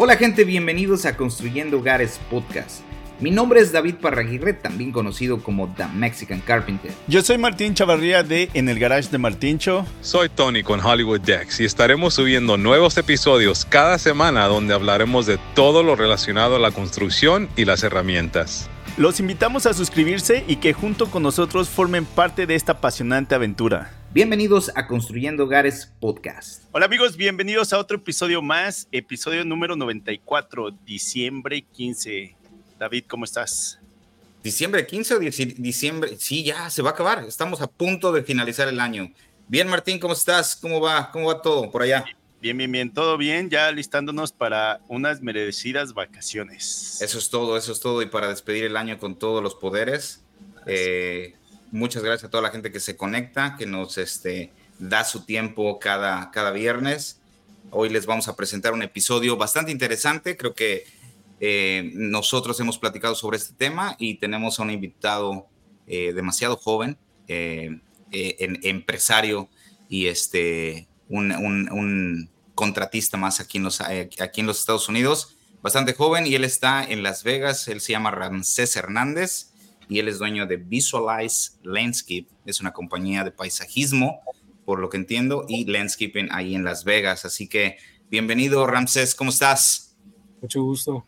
[0.00, 2.82] Hola gente, bienvenidos a Construyendo Hogares Podcast.
[3.18, 6.92] Mi nombre es David Parraguirre, también conocido como The Mexican Carpenter.
[7.08, 9.84] Yo soy Martín Chavarría de En el Garage de Martincho.
[10.00, 15.36] Soy Tony con Hollywood Decks y estaremos subiendo nuevos episodios cada semana donde hablaremos de
[15.56, 18.70] todo lo relacionado a la construcción y las herramientas.
[18.98, 23.92] Los invitamos a suscribirse y que junto con nosotros formen parte de esta apasionante aventura.
[24.12, 26.64] Bienvenidos a Construyendo Hogares Podcast.
[26.72, 32.34] Hola amigos, bienvenidos a otro episodio más, episodio número 94, diciembre 15.
[32.76, 33.78] David, ¿cómo estás?
[34.42, 36.16] ¿Diciembre 15 o diciembre?
[36.18, 37.22] Sí, ya se va a acabar.
[37.22, 39.12] Estamos a punto de finalizar el año.
[39.46, 40.56] Bien, Martín, ¿cómo estás?
[40.56, 41.12] ¿Cómo va?
[41.12, 42.04] ¿Cómo va todo por allá?
[42.40, 47.02] Bien, bien, bien, todo bien, ya listándonos para unas merecidas vacaciones.
[47.02, 48.00] Eso es todo, eso es todo.
[48.00, 50.22] Y para despedir el año con todos los poderes,
[50.66, 51.34] eh,
[51.72, 55.80] muchas gracias a toda la gente que se conecta, que nos este, da su tiempo
[55.80, 57.20] cada, cada viernes.
[57.70, 60.36] Hoy les vamos a presentar un episodio bastante interesante.
[60.36, 60.84] Creo que
[61.40, 65.46] eh, nosotros hemos platicado sobre este tema y tenemos a un invitado
[65.86, 69.48] eh, demasiado joven, eh, empresario
[69.88, 76.26] y este, un, contratista más aquí en, los, aquí en los Estados Unidos, bastante joven
[76.26, 79.52] y él está en Las Vegas, él se llama Ramsés Hernández
[79.88, 84.22] y él es dueño de Visualize Landscape, es una compañía de paisajismo,
[84.64, 87.24] por lo que entiendo, y landscaping ahí en Las Vegas.
[87.24, 87.76] Así que
[88.10, 89.96] bienvenido Ramsés, ¿cómo estás?
[90.42, 91.04] Mucho gusto.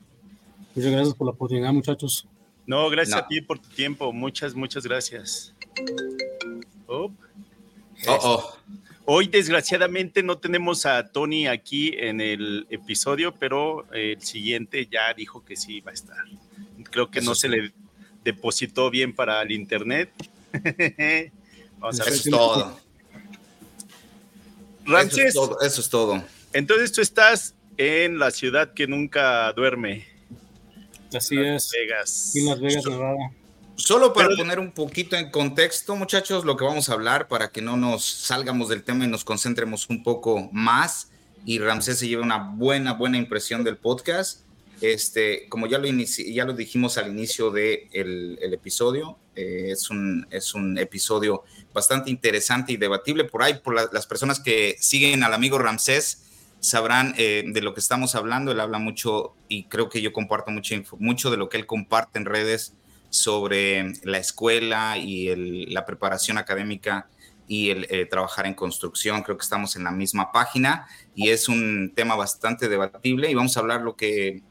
[0.77, 2.29] Muchas gracias por la oportunidad, muchachos.
[2.65, 4.13] No, gracias a ti por tu tiempo.
[4.13, 5.53] Muchas, muchas gracias.
[6.87, 7.11] Oh,
[8.07, 8.53] oh.
[9.13, 15.45] Hoy, desgraciadamente, no tenemos a Tony aquí en el episodio, pero el siguiente ya dijo
[15.45, 16.25] que sí va a estar.
[16.93, 17.73] Creo que no se le
[18.23, 20.13] depositó bien para el internet.
[21.81, 22.13] Vamos a ver.
[22.13, 22.31] Eso es
[25.35, 25.61] todo.
[25.61, 26.23] eso es todo.
[26.53, 30.07] Entonces tú estás en la ciudad que nunca duerme.
[31.13, 31.69] Así es.
[31.73, 32.37] Vegas.
[32.37, 33.33] En Las Vegas, Nevada.
[33.85, 37.63] Solo para poner un poquito en contexto, muchachos, lo que vamos a hablar para que
[37.63, 41.11] no nos salgamos del tema y nos concentremos un poco más
[41.47, 44.43] y Ramsés se lleve una buena, buena impresión del podcast.
[44.83, 49.89] Este, como ya lo, ya lo dijimos al inicio del de el episodio, eh, es,
[49.91, 53.25] un, es un episodio bastante interesante y debatible.
[53.25, 56.27] Por ahí, por las personas que siguen al amigo Ramsés,
[56.61, 58.53] sabrán eh, de lo que estamos hablando.
[58.53, 62.19] Él habla mucho y creo que yo comparto mucho, mucho de lo que él comparte
[62.19, 62.75] en redes
[63.11, 67.09] sobre la escuela y la preparación académica
[67.47, 69.23] y el eh, trabajar en construcción.
[69.23, 73.57] Creo que estamos en la misma página y es un tema bastante debatible y vamos
[73.57, 74.43] a hablar lo que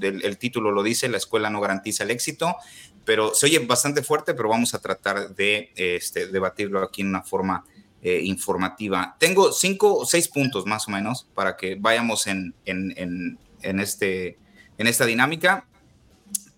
[0.00, 2.56] el título lo dice, la escuela no garantiza el éxito,
[3.04, 7.22] pero se oye bastante fuerte, pero vamos a tratar de este, debatirlo aquí en una
[7.22, 7.64] forma
[8.00, 9.16] eh, informativa.
[9.18, 14.38] Tengo cinco o seis puntos más o menos para que vayamos en, en, en, este,
[14.78, 15.66] en esta dinámica.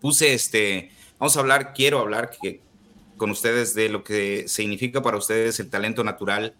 [0.00, 2.30] Puse este, vamos a hablar, quiero hablar
[3.16, 6.56] con ustedes de lo que significa para ustedes el talento natural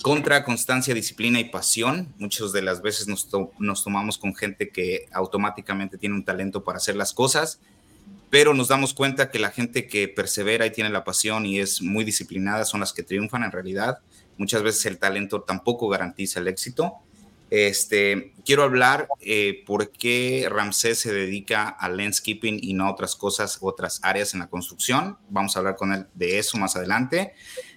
[0.00, 2.14] contra constancia, disciplina y pasión.
[2.16, 6.96] Muchas de las veces nos tomamos con gente que automáticamente tiene un talento para hacer
[6.96, 7.60] las cosas
[8.30, 11.82] pero nos damos cuenta que la gente que persevera y tiene la pasión y es
[11.82, 13.98] muy disciplinada son las que triunfan en realidad.
[14.38, 16.94] Muchas veces el talento tampoco garantiza el éxito.
[17.50, 23.16] Este, quiero hablar eh, por qué Ramsés se dedica al landscaping y no a otras
[23.16, 25.18] cosas, otras áreas en la construcción.
[25.28, 27.34] Vamos a hablar con él de eso más adelante.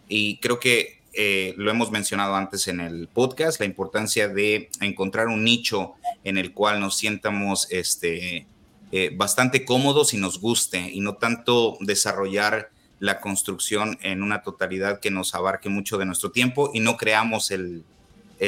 [0.07, 5.27] Y creo que eh, lo hemos mencionado antes en el podcast, la importancia de encontrar
[5.27, 8.47] un nicho en el cual nos sientamos este,
[8.91, 14.99] eh, bastante cómodos y nos guste y no tanto desarrollar la construcción en una totalidad
[14.99, 17.83] que nos abarque mucho de nuestro tiempo y no creamos el,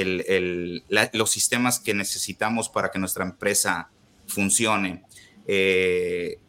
[0.03, 3.89] los sistemas que necesitamos para que nuestra empresa
[4.27, 5.03] funcione.
[5.47, 6.39] Eh,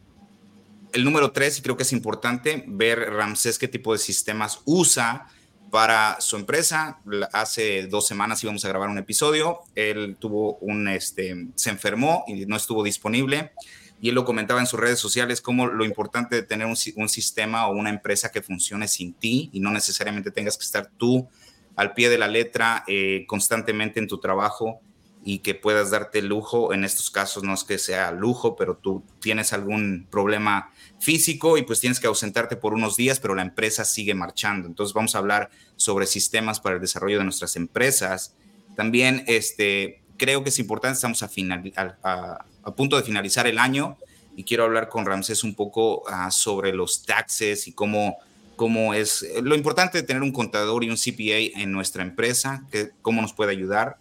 [0.92, 5.26] el número tres, y creo que es importante ver Ramsés qué tipo de sistemas usa
[5.70, 7.00] para su empresa.
[7.32, 9.60] Hace dos semanas íbamos a grabar un episodio.
[9.74, 13.52] Él tuvo un, este, se enfermó y no estuvo disponible
[14.00, 17.66] y él lo comentaba en sus redes sociales como lo importante de tener un, sistema
[17.66, 21.28] o una empresa que funcione sin ti y no necesariamente tengas que estar tú
[21.76, 24.80] al pie de la letra eh, constantemente en tu trabajo
[25.24, 26.72] y que puedas darte lujo.
[26.72, 31.62] En estos casos no es que sea lujo, pero tú tienes algún problema físico y
[31.62, 34.68] pues tienes que ausentarte por unos días, pero la empresa sigue marchando.
[34.68, 38.34] Entonces vamos a hablar sobre sistemas para el desarrollo de nuestras empresas.
[38.76, 43.98] También este, creo que es importante, estamos a, punto de finalizar el año
[44.36, 48.18] y quiero hablar con Ramsés un poco ah, sobre los taxes y cómo,
[48.56, 52.90] cómo es lo importante de tener un contador y un CPA en nuestra empresa, que,
[53.02, 53.98] cómo nos puede ayudar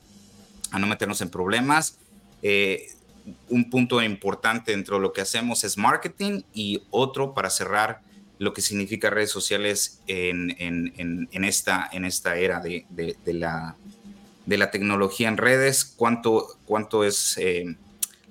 [0.72, 1.98] a no meternos en problemas.
[2.42, 2.88] Eh,
[3.50, 8.02] un punto importante dentro de lo que hacemos es marketing y otro para cerrar
[8.38, 12.86] lo que significa redes sociales en, esta, en esta era de,
[13.26, 13.76] la,
[14.46, 17.76] de la tecnología en redes, cuánto, cuánto es eh,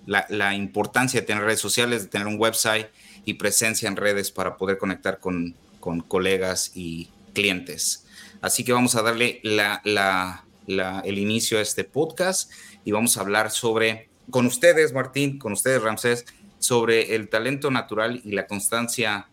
[0.07, 2.89] la, importancia de tener redes sociales, de tener un website
[3.25, 5.55] y presencia en redes para poder conectar con,
[6.01, 8.07] colegas y clientes.
[8.41, 12.51] Así que vamos a darle el inicio a este podcast
[12.85, 16.27] y vamos a hablar sobre, con ustedes, Martín, con ustedes, Ramsés,
[16.59, 19.29] sobre el talento natural y la constancia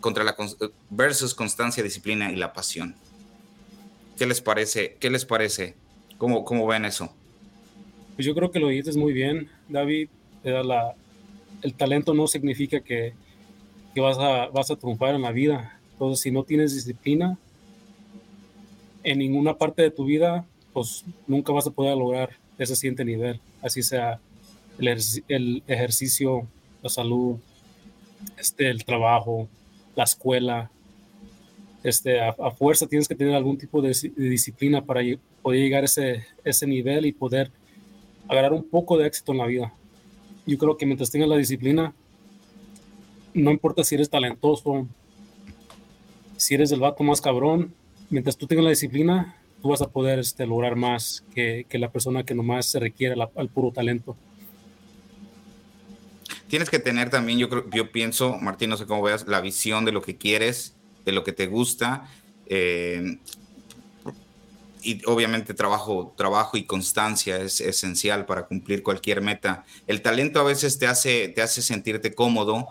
[0.00, 0.36] contra la
[0.88, 2.94] versus constancia, disciplina y la pasión.
[4.16, 4.96] ¿Qué les parece?
[5.00, 5.74] ¿Qué les parece?
[6.18, 7.14] ¿Cómo, cómo ven eso?
[8.14, 10.10] Pues yo creo que lo dices muy bien, David.
[10.44, 10.94] La,
[11.62, 13.14] el talento no significa que,
[13.94, 15.79] que, vas, a, vas a triunfar en la vida.
[16.00, 17.36] Entonces, si no tienes disciplina
[19.02, 23.38] en ninguna parte de tu vida, pues nunca vas a poder lograr ese siguiente nivel.
[23.60, 24.18] Así sea
[24.78, 24.96] el,
[25.28, 26.48] el ejercicio,
[26.82, 27.36] la salud,
[28.38, 29.46] este, el trabajo,
[29.94, 30.70] la escuela.
[31.82, 35.02] Este, a, fuerza tienes que tener algún tipo de, disciplina para
[35.42, 37.50] poder llegar a ese, ese nivel y poder
[38.26, 39.74] agarrar un poco de éxito en la vida.
[40.46, 41.92] Yo creo que mientras tengas la disciplina,
[43.34, 44.88] no importa si eres talentoso,
[46.40, 47.74] si eres el vato más cabrón,
[48.08, 51.90] mientras tú tengas la disciplina, tú vas a poder este, lograr más que, que, la
[51.90, 54.16] persona que nomás se requiere al puro talento
[56.50, 59.84] tienes que tener también, yo creo, yo pienso, Martín, no sé cómo veas, la visión
[59.84, 62.10] de lo que quieres, de lo que te gusta.
[62.46, 63.18] Eh,
[64.82, 69.64] y obviamente trabajo, trabajo y constancia es esencial para cumplir cualquier meta.
[69.86, 72.66] El talento a veces te hace, te hace sentirte cómodo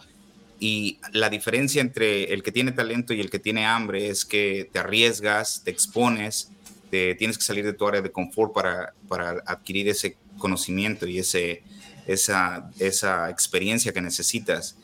[0.60, 4.70] y la diferencia entre el que tiene talento y el que tiene hambre es que
[4.72, 6.52] te arriesgas, te expones,
[6.90, 11.64] tienes que salir de tu área de confort para, para adquirir ese conocimiento y ese,
[12.08, 14.78] esa, esa experiencia que necesitas.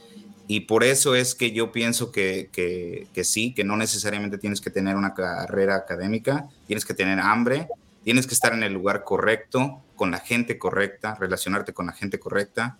[0.47, 4.69] Y por eso es que yo pienso que, que, sí, que no necesariamente tienes que
[4.69, 7.67] tener una carrera académica, tienes que tener hambre,
[8.03, 12.19] tienes que estar en el lugar correcto, con la gente correcta, relacionarte con la gente
[12.19, 12.77] correcta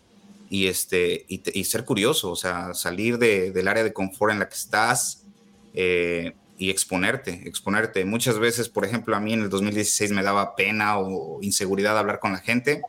[0.50, 4.48] y, este, y, ser curioso, o sea, salir de, del área de confort en la
[4.48, 5.26] que estás
[5.74, 8.06] eh, y exponerte, exponerte.
[8.06, 12.20] Muchas veces, por ejemplo, a mí en el 2016 me daba pena o inseguridad hablar
[12.20, 12.82] con la gente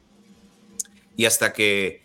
[1.17, 2.03] y hasta que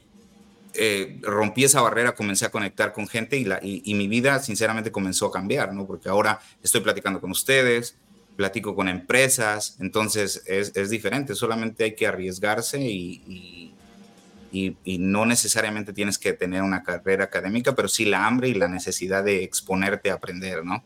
[0.74, 4.92] eh, rompí esa barrera, comencé a conectar con gente y, la, y, mi vida sinceramente
[4.92, 5.86] comenzó a cambiar, ¿no?
[5.86, 7.98] Porque ahora estoy platicando con ustedes,
[8.38, 13.74] platico con empresas, entonces es, es diferente, solamente hay que arriesgarse y,
[14.52, 18.68] y, no necesariamente tienes que tener una carrera académica, pero sí la hambre y la
[18.68, 20.84] necesidad de exponerte a aprender, ¿no?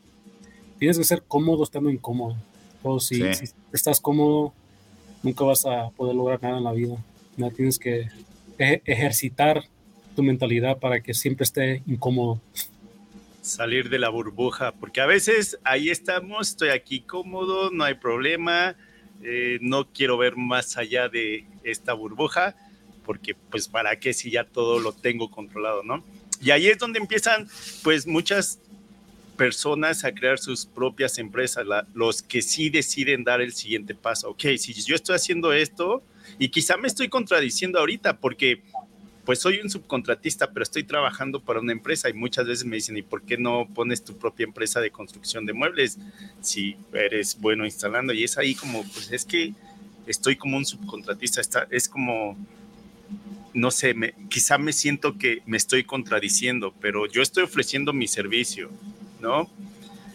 [0.77, 2.37] Tienes que ser cómodo estando incómodo.
[2.83, 4.53] O si, si estás cómodo,
[5.23, 6.97] nunca vas a poder lograr nada en la vida.
[7.37, 7.49] ¿no?
[7.51, 8.09] Tienes que
[8.59, 9.63] e-, ejercitar
[10.15, 12.41] tu mentalidad para que siempre esté incómodo.
[13.41, 18.75] Salir de la burbuja, porque a veces ahí estamos, estoy aquí cómodo, no hay problema,
[19.21, 22.55] eh, no quiero ver más allá de esta burbuja,
[23.05, 26.03] porque pues para qué si ya todo lo tengo controlado, ¿no?
[26.41, 27.47] Y ahí es donde empiezan
[27.83, 28.59] pues muchas
[29.37, 34.29] personas a crear sus propias empresas, los que sí deciden dar el siguiente paso.
[34.29, 36.03] Ok, si yo estoy haciendo esto,
[36.39, 38.61] y quizá me estoy contradiciendo ahorita porque
[39.25, 42.95] pues soy un subcontratista, pero estoy trabajando para una empresa y muchas veces me dicen,
[42.95, 45.97] ¿y por qué no pones tu propia empresa de construcción de muebles
[46.41, 48.13] si eres bueno instalando?
[48.13, 49.53] Y es ahí como, pues es que
[50.05, 52.37] estoy como un subcontratista, está, es como,
[53.55, 58.05] no sé, me, quizá me siento que me estoy contradiciendo, pero yo estoy ofreciendo mi
[58.05, 58.69] servicio,
[59.21, 59.49] ¿no?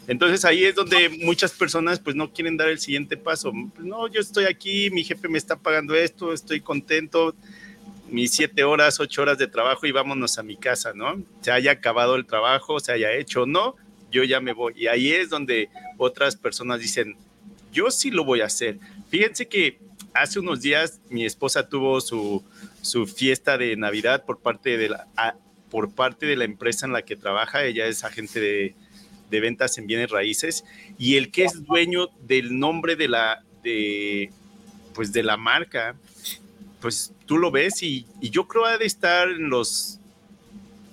[0.06, 3.50] Entonces ahí es donde muchas personas pues no quieren dar el siguiente paso.
[3.78, 7.34] No, yo estoy aquí, mi jefe me está pagando esto, estoy contento,
[8.10, 11.22] mis siete horas, ocho horas de trabajo y vámonos a mi casa, ¿no?
[11.40, 13.76] Se haya acabado el trabajo, se haya hecho o no,
[14.10, 14.74] yo ya me voy.
[14.76, 17.16] Y ahí es donde otras personas dicen,
[17.72, 18.78] yo sí lo voy a hacer.
[19.08, 19.78] Fíjense que
[20.14, 22.44] hace unos días mi esposa tuvo su,
[22.82, 25.06] su fiesta de Navidad por parte de la,
[25.70, 27.64] por parte de la empresa en la que trabaja.
[27.64, 28.74] Ella es agente de
[29.30, 30.64] de ventas en bienes raíces
[30.98, 34.30] y el que es dueño del nombre de la, de,
[34.94, 35.94] pues de la marca,
[36.80, 40.00] pues tú lo ves y, yo creo ha de estar en los,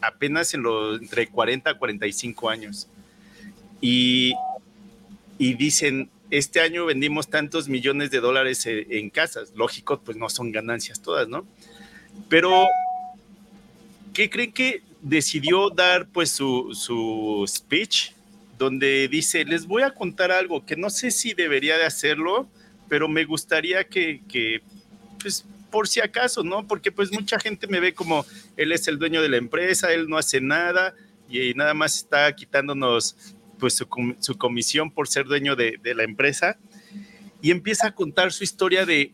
[0.01, 2.87] apenas en los, entre 40 a 45 años.
[3.81, 4.33] Y,
[5.37, 9.53] y dicen, este año vendimos tantos millones de dólares en, casas.
[9.55, 11.45] Lógico, pues no son ganancias todas, ¿no?
[12.29, 12.65] Pero,
[14.13, 18.11] ¿qué creen que decidió dar pues su, su speech
[18.57, 22.49] donde dice, les voy a contar algo que no sé si debería de hacerlo,
[22.89, 24.61] pero me gustaría que, que
[25.21, 26.65] pues, por si acaso, ¿no?
[26.67, 30.09] Porque pues mucha gente me ve como él es el dueño de la empresa, él
[30.09, 30.95] no hace nada
[31.29, 33.15] y nada más está quitándonos
[33.59, 36.57] pues su, comisión por ser dueño de, la empresa
[37.41, 39.11] y empieza a contar su historia de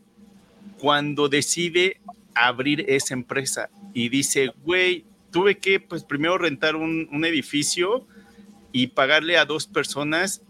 [0.79, 2.00] cuando decide
[2.35, 8.07] abrir esa empresa y dice, güey, tuve que pues primero rentar un, un, edificio
[8.71, 10.41] y pagarle a dos personas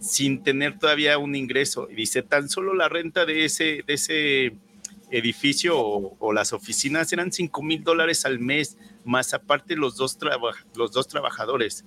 [0.00, 1.88] sin tener todavía un ingreso.
[1.90, 4.52] Y dice, tan solo la renta de ese, de ese
[5.12, 10.18] edificio o, las oficinas eran 5 mil dólares al mes, más aparte los dos,
[10.74, 11.84] los dos trabajadores.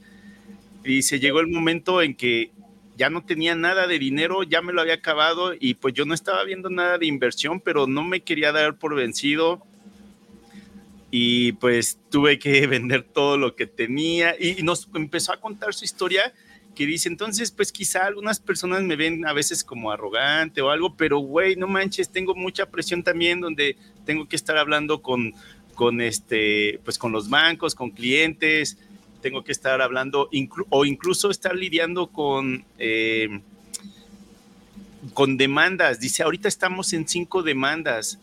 [0.85, 2.51] Y dice, llegó el momento en que
[2.95, 6.13] ya no tenía nada de dinero, ya me lo había acabado y pues yo no
[6.13, 9.65] estaba viendo nada de inversión, pero no me quería dar por vencido.
[11.11, 14.35] Y pues tuve que vender todo lo que tenía.
[14.39, 16.33] Y, nos empezó a contar su historia
[16.75, 20.95] que dice, entonces pues quizá algunas personas me ven a veces como arrogante o algo,
[20.95, 25.33] pero güey, no manches, tengo mucha presión también donde tengo que estar hablando con,
[25.73, 28.77] con este, pues con los bancos, con clientes,
[29.25, 30.29] tengo que estar hablando
[30.69, 33.41] o incluso estar lidiando con, eh,
[35.15, 35.99] con demandas.
[35.99, 38.19] Dice, ahorita estamos en cinco demandas,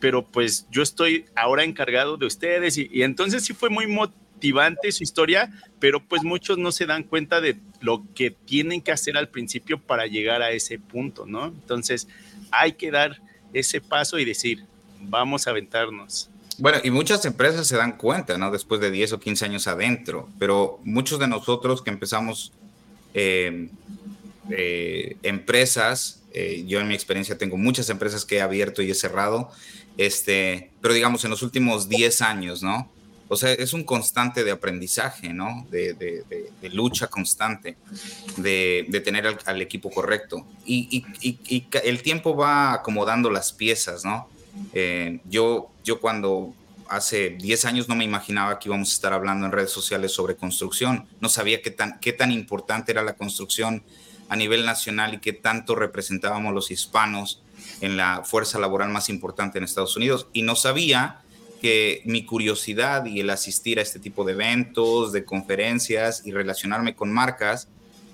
[0.00, 5.02] pero pues yo estoy ahora encargado de ustedes y, entonces sí fue muy motivante su
[5.02, 9.28] historia, pero pues muchos no se dan cuenta de lo que tienen que hacer al
[9.28, 11.48] principio para llegar a ese punto, ¿no?
[11.48, 12.08] Entonces
[12.50, 13.20] hay que dar
[13.52, 14.64] ese paso y decir,
[15.02, 16.30] vamos a aventarnos.
[16.58, 18.50] Bueno, y muchas empresas se dan cuenta, ¿no?
[18.50, 22.52] Después de 10 o 15 años adentro, pero muchos de nosotros que empezamos
[23.12, 23.68] eh,
[24.50, 28.94] eh, empresas, eh, yo en mi experiencia tengo muchas empresas que he abierto y he
[28.94, 29.50] cerrado,
[29.98, 32.90] este, pero digamos en los últimos 10 años, ¿no?
[33.28, 35.66] O sea, es un constante de aprendizaje, ¿no?
[35.70, 36.24] De, de,
[36.60, 37.76] de, lucha constante,
[38.36, 40.46] de, tener al, equipo correcto.
[40.64, 44.28] Y, y, y, el tiempo va acomodando las piezas, ¿no?
[44.72, 46.54] Eh, yo, yo cuando
[46.88, 50.36] hace 10 años no me imaginaba que íbamos a estar hablando en redes sociales sobre
[50.36, 51.06] construcción.
[51.20, 53.82] No sabía qué tan, qué tan importante era la construcción
[54.28, 57.42] a nivel nacional y qué tanto representábamos los hispanos
[57.80, 60.28] en la fuerza laboral más importante en Estados Unidos.
[60.32, 61.20] Y no sabía
[61.60, 66.94] que mi curiosidad y el asistir a este tipo de eventos, de conferencias y relacionarme
[66.94, 67.68] con marcas,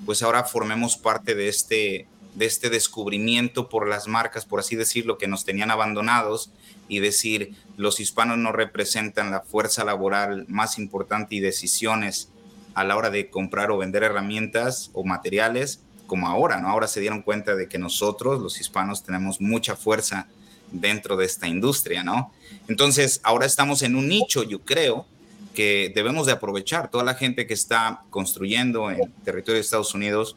[0.05, 5.19] pues ahora formemos parte de este, de este descubrimiento por las marcas, por así decirlo,
[5.19, 6.51] que nos tenían abandonados
[6.89, 12.31] y decir, los hispanos no representan la fuerza laboral más importante y decisiones
[12.75, 16.69] a la hora de comprar o vender herramientas o materiales como ahora, ¿no?
[16.69, 20.27] Ahora se dieron cuenta de que nosotros, los hispanos, tenemos mucha fuerza
[20.71, 22.33] dentro de esta industria, ¿no?
[22.69, 25.07] Entonces, ahora estamos en un nicho, yo creo,
[25.55, 26.91] que debemos de aprovechar.
[26.91, 30.37] Toda la gente que está construyendo en territorio de Estados Unidos,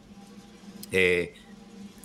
[0.92, 1.34] eh,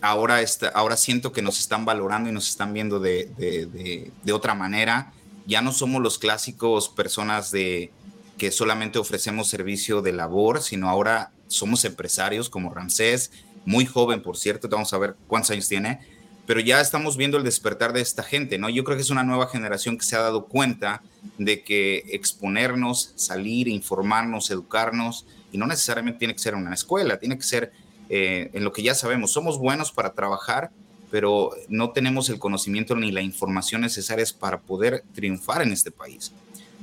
[0.02, 4.34] ahora, está, ahora siento que nos están valorando y nos están viendo de, de, de,
[4.34, 5.14] otra manera.
[5.46, 7.92] Ya no somos los clásicos personas de
[8.38, 13.32] que solamente ofrecemos servicio de labor, sino ahora somos empresarios como Ramsés,
[13.66, 16.00] muy joven, por cierto, vamos a ver cuántos años tiene,
[16.48, 18.70] pero ya estamos viendo el despertar de esta gente, ¿no?
[18.70, 21.04] Yo creo que es una nueva generación que se ha dado cuenta
[21.38, 27.38] de que exponernos, salir, informarnos, educarnos, y no necesariamente tiene que ser una escuela, tiene
[27.38, 27.72] que ser
[28.14, 29.32] eh, en lo que ya sabemos.
[29.32, 30.70] Somos buenos para trabajar,
[31.10, 36.34] pero no tenemos el conocimiento ni la información necesarias para poder triunfar en este país.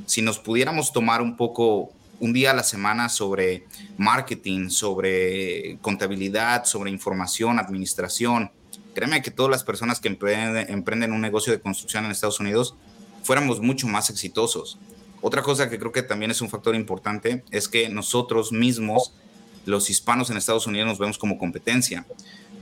[0.06, 3.66] Si nos pudiéramos tomar un poco, un día a la semana sobre
[3.98, 8.50] marketing, sobre contabilidad, sobre información, administración,
[8.94, 12.74] créeme que todas las personas que emprenden, emprenden un negocio de construcción en Estados Unidos
[13.22, 14.78] fuéramos mucho más exitosos.
[15.20, 19.12] Otra cosa que creo que también es un factor importante es que nosotros mismos
[19.66, 22.06] los hispanos en Estados Unidos nos vemos como competencia.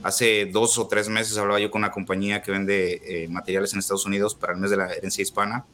[0.03, 3.79] Hace dos o tres meses hablaba yo con una compañía que vende eh, materiales en
[3.79, 5.65] Estados Unidos para el mes de la herencia hispana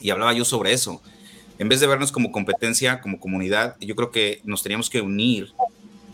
[0.00, 1.02] y hablaba yo sobre eso.
[1.58, 5.52] En vez de vernos como competencia, como comunidad, yo creo que nos teníamos que unir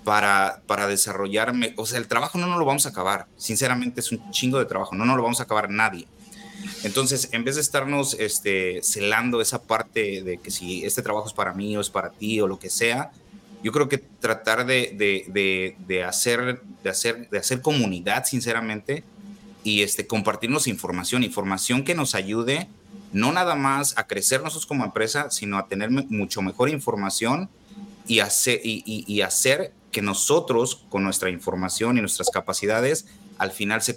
[0.02, 1.72] para, para desarrollarme.
[1.76, 3.26] O sea, el trabajo no nos lo vamos a acabar.
[3.36, 4.96] Sinceramente, es un chingo de trabajo.
[4.96, 6.08] No nos lo vamos a acabar nadie.
[6.82, 11.32] Entonces, en vez de estarnos este, celando esa parte de que si este trabajo es
[11.32, 13.12] para mí o es para ti o lo que sea,
[13.62, 19.04] yo creo que tratar de, hacer, de, hacer, de hacer comunidad, sinceramente,
[19.64, 22.68] y este, compartirnos información, información que nos ayude
[23.12, 27.48] no nada más a crecer nosotros como empresa, sino a tener mucho mejor información
[28.06, 33.06] y hacer, y, hacer que nosotros, con nuestra información y nuestras capacidades,
[33.38, 33.96] al final se,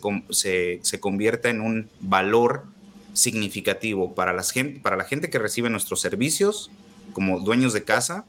[0.82, 2.66] se, convierta en un valor
[3.14, 6.72] significativo para, las gente, para la gente que recibe nuestros servicios
[7.14, 8.26] como dueños de casa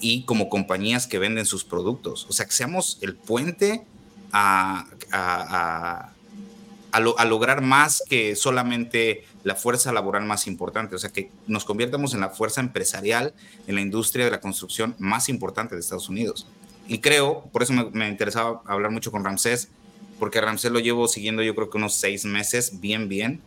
[0.00, 2.26] y como compañías que venden sus productos.
[2.28, 3.84] O sea, que seamos el puente
[4.32, 6.12] a, a,
[7.24, 12.20] lograr más que solamente la fuerza laboral más importante, o sea, que nos conviertamos en
[12.20, 13.34] la fuerza empresarial
[13.66, 16.46] en la industria de la construcción más importante de Estados Unidos.
[16.88, 19.68] Y creo, por eso me, interesaba hablar mucho con Ramsés,
[20.18, 23.40] porque Ramsés lo llevo siguiendo yo creo que unos seis meses, bien, bien,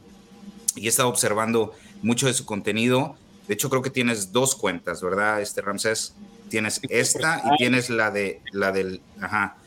[0.75, 3.15] y he estado observando mucho de su contenido.
[3.47, 6.15] De hecho, creo que tienes dos cuentas, ¿verdad, este Ramsés?
[6.49, 9.57] Tienes esta y tienes la de la del, ajá,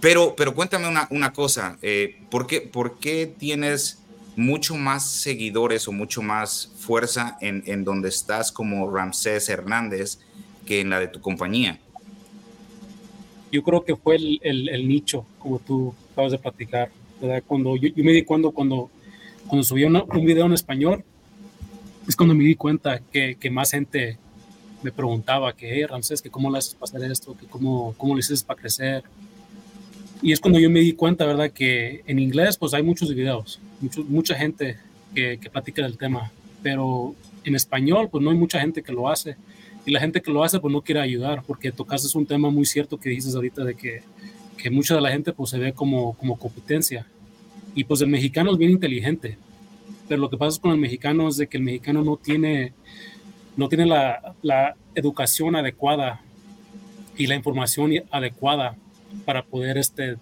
[0.00, 4.00] pero, pero cuéntame una, cosa, eh, ¿por, qué, ¿por, qué, tienes
[4.36, 10.20] mucho más seguidores o mucho más fuerza en, en donde estás como Ramsés Hernández
[10.66, 11.80] que en la de tu compañía?
[13.50, 16.90] Yo creo que fue el, el, nicho, como tú acabas de platicar.
[17.46, 18.90] Cuando yo, me di cuenta cuando,
[19.48, 21.04] cuando subí un video en español,
[22.08, 24.18] es cuando me di cuenta que, que más gente
[24.82, 28.14] me preguntaba que, hey, Ramsés, que cómo le haces para hacer esto, que cómo, cómo
[28.14, 29.04] le haces para crecer,
[30.20, 31.50] y es cuando yo me di cuenta, ¿verdad?
[31.50, 33.60] Que en inglés pues hay muchos videos,
[34.08, 34.76] mucha gente
[35.14, 39.08] que, que platica del tema, pero en español pues no hay mucha gente que lo
[39.08, 39.36] hace.
[39.86, 42.66] Y la gente que lo hace pues no quiere ayudar, porque tocaste un tema muy
[42.66, 44.02] cierto que dices ahorita de que,
[44.56, 47.06] que mucha de la gente pues se ve como, como competencia.
[47.74, 49.38] Y pues el mexicano es bien inteligente,
[50.08, 52.72] pero lo que pasa con el mexicano es de que el mexicano no tiene,
[53.56, 56.22] no tiene la, la educación adecuada
[57.16, 58.76] y la información adecuada
[59.24, 60.16] para poder este,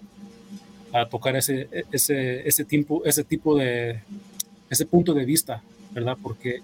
[0.93, 4.01] a tocar ese, ese, ese, tipo, ese tipo de,
[4.71, 5.63] ese punto de vista,
[5.93, 6.17] ¿verdad?
[6.21, 6.61] Porque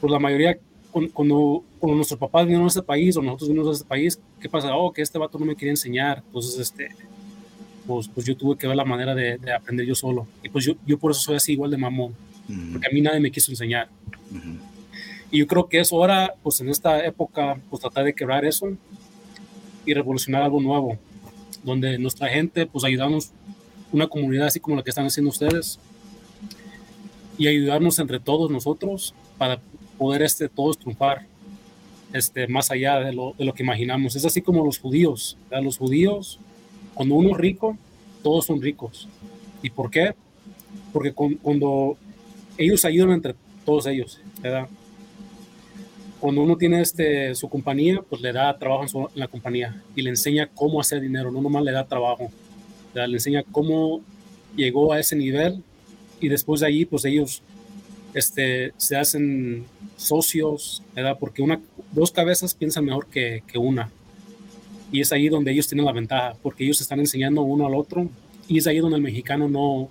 [0.00, 0.58] por pues, la mayoría,
[0.90, 4.48] cuando, cuando nuestros papás vinieron a este país o nosotros vinimos a este país, ¿qué
[4.48, 4.76] pasa?
[4.76, 6.90] Oh, que este vato no me quería enseñar, entonces este,
[7.86, 10.26] pues, pues yo tuve que ver la manera de, aprender yo solo.
[10.42, 12.14] Y pues yo, yo por eso soy así igual de mamón,
[12.72, 13.88] porque a mí nadie me quiso enseñar.
[15.30, 18.68] Y yo creo que es hora, pues en esta época, pues tratar de quebrar eso
[19.84, 20.98] y revolucionar algo nuevo
[21.62, 23.30] donde nuestra gente, pues ayudamos
[23.90, 25.78] una comunidad así como la que están haciendo ustedes
[27.38, 29.60] y ayudarnos entre todos nosotros para
[29.98, 31.26] poder este, todos triunfar
[32.12, 34.14] este, más allá de lo, de lo que imaginamos.
[34.14, 35.36] Es así como los judíos.
[35.50, 36.38] Los judíos,
[36.92, 37.76] cuando uno es rico,
[38.22, 39.08] todos son ricos.
[39.62, 40.14] ¿Y por qué?
[40.92, 41.96] Porque cuando
[42.56, 44.68] ellos ayudan entre todos ellos, ¿verdad?
[46.24, 50.08] cuando uno tiene este, su compañía, pues le da trabajo en, la compañía y le
[50.08, 52.30] enseña cómo hacer dinero, no nomás le da trabajo,
[52.94, 54.00] le enseña cómo
[54.56, 55.62] llegó a ese nivel
[56.22, 57.42] y después de ahí, pues ellos
[58.14, 59.66] este, se hacen
[59.98, 61.18] socios, ¿verdad?
[61.20, 61.60] Porque una,
[61.92, 63.90] dos cabezas piensan mejor que, que una.
[64.90, 68.08] Y es ahí donde ellos tienen la ventaja, porque ellos están enseñando uno al otro
[68.48, 69.90] y es ahí donde el mexicano no,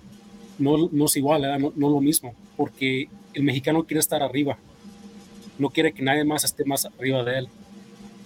[0.58, 1.42] no, no es igual.
[1.60, 4.58] No, no lo mismo, porque el mexicano quiere estar arriba
[5.58, 7.48] no quiere que nadie más esté más arriba de él.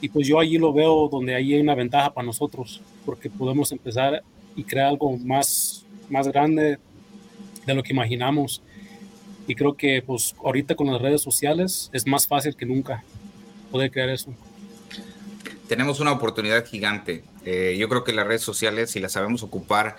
[0.00, 3.72] Y pues yo allí lo veo donde ahí hay una ventaja para nosotros, porque podemos
[3.72, 4.22] empezar
[4.54, 6.78] y crear algo más, más grande
[7.66, 8.62] de lo que imaginamos.
[9.46, 13.02] Y creo que pues ahorita con las redes sociales es más fácil que nunca
[13.70, 14.32] poder crear eso.
[15.68, 17.24] Tenemos una oportunidad gigante.
[17.44, 19.96] Eh, yo creo que las redes sociales, si las sabemos ocupar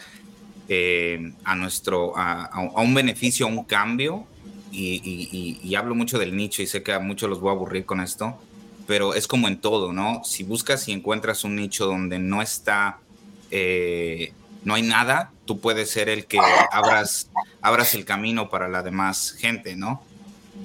[0.70, 4.28] eh, a nuestro, a, a, un beneficio, a un cambio,
[4.72, 8.02] y, hablo mucho del nicho y sé que a muchos los voy a aburrir con
[8.02, 8.38] esto,
[8.88, 10.22] pero es como en todo, ¿no?
[10.24, 13.00] Si buscas y encuentras un nicho donde no está,
[13.52, 16.40] eh, no hay nada, tú puedes ser el que
[16.72, 17.30] abras,
[17.62, 20.04] abras el camino para la demás gente, ¿no?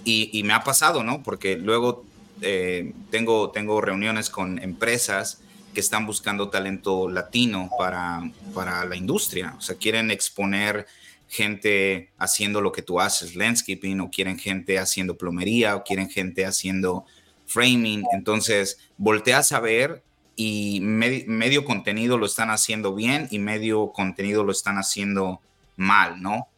[0.04, 1.22] Y, me ha pasado, ¿no?
[1.22, 2.04] Porque luego
[2.42, 5.40] eh, tengo, tengo reuniones con empresas
[5.74, 8.22] que están buscando talento latino para,
[8.54, 10.86] para la industria, o sea, quieren exponer
[11.28, 16.46] gente haciendo lo que tú haces, landscaping, o quieren gente haciendo plomería, o quieren gente
[16.46, 17.04] haciendo
[17.46, 18.04] framing.
[18.12, 20.02] Entonces, volteas a ver
[20.36, 25.40] y medio contenido lo están haciendo bien y medio contenido lo están haciendo
[25.76, 26.48] mal, ¿no?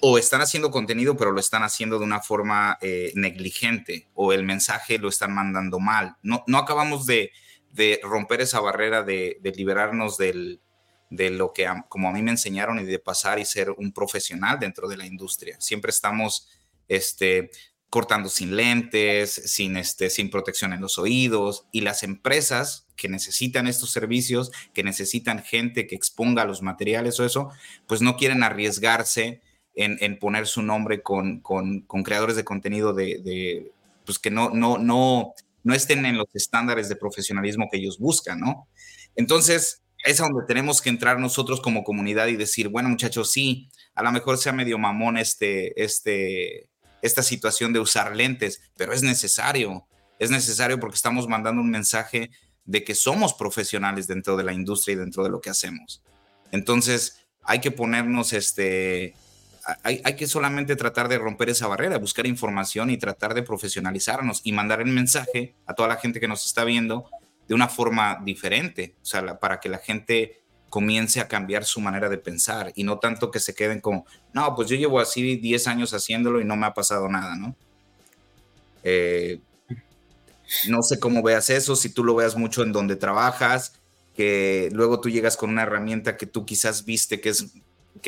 [0.00, 4.44] O están haciendo contenido, pero lo están haciendo de una forma eh, negligente, o el
[4.44, 6.16] mensaje lo están mandando mal.
[6.22, 7.32] No, no acabamos de,
[8.02, 10.60] romper esa barrera de liberarnos del,
[11.10, 14.58] de lo que como a mí me enseñaron y de pasar y ser un profesional
[14.58, 15.56] dentro de la industria.
[15.60, 16.48] Siempre estamos
[16.88, 17.50] este,
[17.90, 23.66] cortando sin lentes, sin, este, sin protección en los oídos y las empresas que necesitan
[23.66, 27.50] estos servicios, que necesitan gente que exponga los materiales o eso,
[27.86, 29.40] pues no quieren arriesgarse
[29.78, 31.42] en, poner su nombre con,
[32.02, 33.70] creadores de contenido de,
[34.06, 35.34] pues que no, no, no,
[35.66, 38.68] no estén en los estándares de profesionalismo que ellos buscan, ¿no?
[39.16, 43.68] Entonces, es a donde tenemos que entrar nosotros como comunidad y decir, bueno, muchachos, sí,
[43.96, 46.68] a lo mejor sea medio mamón este, este,
[47.02, 49.88] esta situación de usar lentes, pero es necesario.
[50.20, 52.30] Es necesario porque estamos mandando un mensaje
[52.64, 56.00] de que somos profesionales dentro de la industria y dentro de lo que hacemos.
[56.52, 59.16] Entonces, hay que ponernos este,
[59.82, 64.52] hay, que solamente tratar de romper esa barrera, buscar información y tratar de profesionalizarnos y
[64.52, 67.06] mandar el mensaje a toda la gente que nos está viendo
[67.48, 72.08] de una forma diferente, o sea, para que la gente comience a cambiar su manera
[72.08, 75.66] de pensar y no tanto que se queden como, no, pues yo llevo así 10
[75.68, 77.56] años haciéndolo y no me ha pasado nada, ¿no?
[78.82, 79.40] Eh,
[80.68, 83.80] no sé cómo veas eso, si tú lo veas mucho en donde trabajas,
[84.14, 87.46] que luego tú llegas con una herramienta que tú quizás viste que es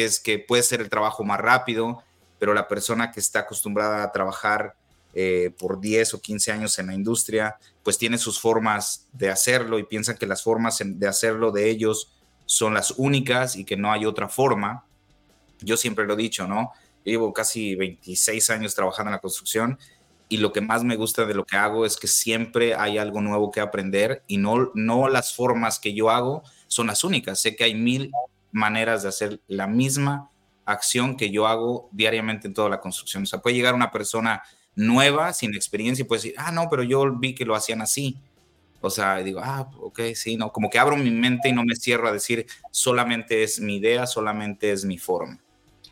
[0.05, 2.03] es que puede ser el trabajo más rápido,
[2.39, 4.77] pero la persona que está acostumbrada a trabajar
[5.15, 9.79] eh, por 10 o 15 años en la industria, pues tiene sus formas de hacerlo
[9.79, 12.13] y piensan que las formas de hacerlo de ellos
[12.47, 14.85] son las únicas y que no hay otra forma.
[15.61, 16.73] Yo siempre lo he dicho, ¿no?
[17.05, 19.79] Yo llevo casi 26 años trabajando en la construcción
[20.29, 23.21] y lo que más me gusta de lo que hago es que siempre hay algo
[23.21, 27.41] nuevo que aprender y no, no las formas que yo hago son las únicas.
[27.41, 28.13] Sé que hay mil
[28.53, 30.31] maneras de hacer la misma
[30.69, 33.23] acción que yo hago diariamente en toda la construcción.
[33.23, 34.43] O sea, puede llegar una persona
[34.75, 38.17] nueva, sin experiencia, y puede decir, ah, no, pero yo vi que lo hacían así.
[38.81, 41.75] O sea, digo, ah, ok, sí, no, como que abro mi mente y no me
[41.75, 45.39] cierro a decir, solamente es mi idea, solamente es mi forma.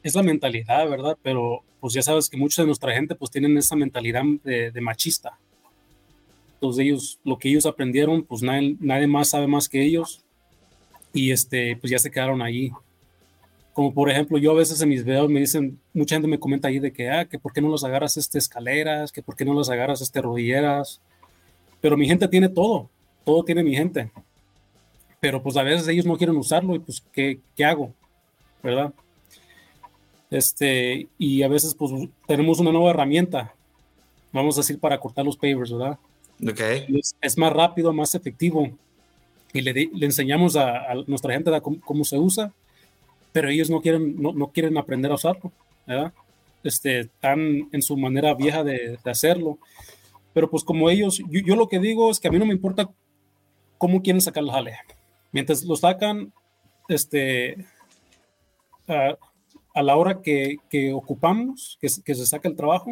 [0.02, 1.16] Es la mentalidad, ¿verdad?
[1.22, 5.38] Pero pues ya sabes que mucha de nuestra gente pues tienen esa mentalidad de, machista.
[6.54, 10.25] Entonces ellos, lo que ellos aprendieron, pues nadie más sabe más que ellos
[11.16, 12.70] y este, pues ya se quedaron ahí.
[13.72, 16.68] Como por ejemplo, yo a veces en mis videos me dicen, mucha gente me comenta
[16.68, 19.46] ahí de que, ah, que por qué no los agarras este escaleras, que por qué
[19.46, 21.00] no los agarras este rodilleras.
[21.80, 22.90] Pero mi gente tiene todo,
[23.24, 24.10] todo tiene mi gente.
[25.18, 27.94] Pero pues a veces ellos no quieren usarlo y pues, ¿qué, qué hago?
[28.62, 28.92] ¿Verdad?
[30.30, 31.92] Este, y a veces pues
[32.26, 33.54] tenemos una nueva herramienta,
[34.32, 35.98] vamos a decir, para cortar los pavers, ¿verdad?
[36.46, 36.84] Okay.
[36.94, 38.70] Es, es, más rápido, más efectivo
[39.56, 42.52] y le, le enseñamos a, nuestra gente cómo, se usa,
[43.32, 45.52] pero ellos no quieren, no, no, quieren aprender a usarlo,
[45.86, 46.12] ¿verdad?
[46.62, 49.58] Este, están en su manera vieja de, de hacerlo.
[50.32, 52.54] Pero pues como ellos, yo, yo, lo que digo es que a mí no me
[52.54, 52.90] importa
[53.78, 54.76] cómo quieren sacar el jale.
[55.32, 56.32] Mientras lo sacan,
[56.88, 57.64] este,
[58.88, 59.16] a,
[59.74, 62.90] a la hora que, que ocupamos, que, que, se saca el trabajo,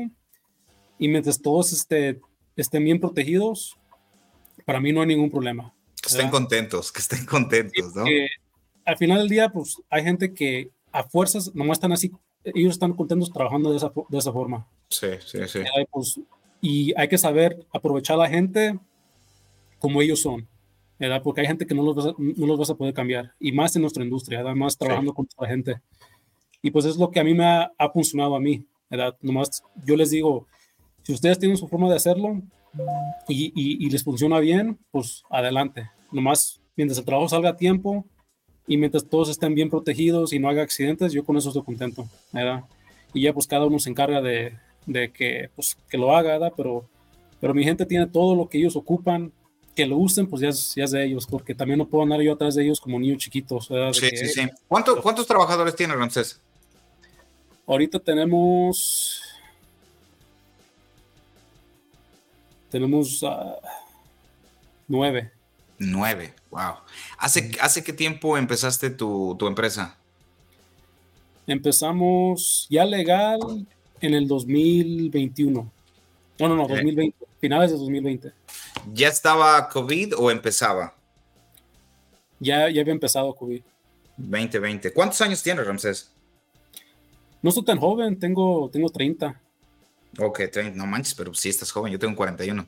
[0.98, 2.20] y mientras todos este,
[2.56, 3.76] estén bien protegidos,
[4.64, 5.73] para mí no hay ningún problema.
[6.04, 8.04] Que estén contentos, que estén contentos, ¿no?
[8.84, 12.12] al final del día, pues hay gente que a fuerzas nomás están así,
[12.44, 14.68] ellos están contentos trabajando de esa, de esa forma.
[14.90, 15.60] Sí, sí, sí.
[15.90, 16.20] Pues,
[16.60, 18.78] y hay que saber aprovechar a la gente
[19.78, 20.46] como ellos son,
[20.98, 21.22] ¿verdad?
[21.22, 23.52] Porque hay gente que no los vas a, no los vas a poder cambiar, y
[23.52, 25.80] más en nuestra industria, además trabajando con nuestra gente.
[26.60, 29.16] Y pues es lo que a mí me ha, ha funcionado a mí, ¿verdad?
[29.22, 30.46] Nomás yo les digo,
[31.02, 32.42] si ustedes tienen su forma de hacerlo,
[33.28, 35.90] y, les funciona bien, pues adelante.
[36.14, 38.06] Nomás mientras el trabajo salga a tiempo
[38.66, 42.08] y mientras todos estén bien protegidos y no haga accidentes, yo con eso estoy contento,
[42.32, 42.64] ¿verdad?
[43.12, 46.52] Y ya pues cada uno se encarga de, de que, pues, que lo haga, ¿verdad?
[46.56, 46.88] Pero,
[47.40, 49.30] pero mi gente tiene todo lo que ellos ocupan,
[49.76, 52.20] que lo usen, pues ya es, ya es de ellos, porque también no puedo andar
[52.22, 53.92] yo atrás de ellos como niños chiquitos, ¿verdad?
[53.92, 54.42] sí, sí, sí.
[54.68, 56.40] ¿Cuántos trabajadores tiene Ramsés?
[57.66, 59.24] Ahorita tenemos
[62.74, 63.54] Tenemos uh,
[64.88, 65.30] nueve.
[65.78, 66.76] Nueve, wow.
[67.18, 69.96] ¿Hace, ¿Hace qué tiempo empezaste tu, tu, empresa?
[71.46, 73.66] Empezamos ya legal
[74.00, 75.70] en el 2021.
[76.38, 78.32] No, no, no, 2020, finales de 2020.
[78.92, 80.94] ¿Ya estaba COVID o empezaba?
[82.38, 83.62] Ya, ya había empezado COVID.
[84.16, 84.92] 2020.
[84.92, 86.10] ¿Cuántos años tienes, Ramsés?
[87.42, 89.40] No soy tan joven, tengo, tengo 30.
[90.18, 90.40] Ok,
[90.74, 92.66] no manches, pero sí estás joven, yo tengo 41.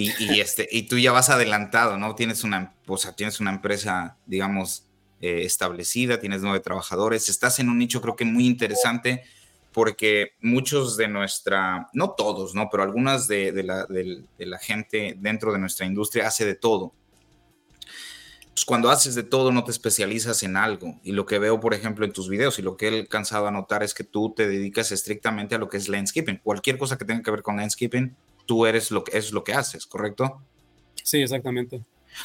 [0.00, 2.14] Y, este, y tú ya vas adelantado, ¿no?
[2.14, 4.86] Tienes una, o sea, tienes una empresa, digamos,
[5.20, 9.24] eh, establecida, tienes nueve trabajadores, estás en un nicho creo que muy interesante
[9.72, 12.68] porque muchos de nuestra, no todos, ¿no?
[12.70, 16.94] Pero algunas de, la, gente dentro de nuestra industria hace de todo
[18.58, 21.00] pues, cuando haces de todo no te especializas en algo.
[21.02, 23.50] Y lo que veo, por ejemplo, en tus videos y lo que he alcanzado a
[23.50, 26.38] notar es que tú te dedicas estrictamente a lo que es landscaping.
[26.38, 28.16] Cualquier cosa que tenga que ver con landscaping,
[28.48, 30.40] tú eres lo que es lo que haces, ¿correcto?
[31.02, 31.82] Sí, exactamente.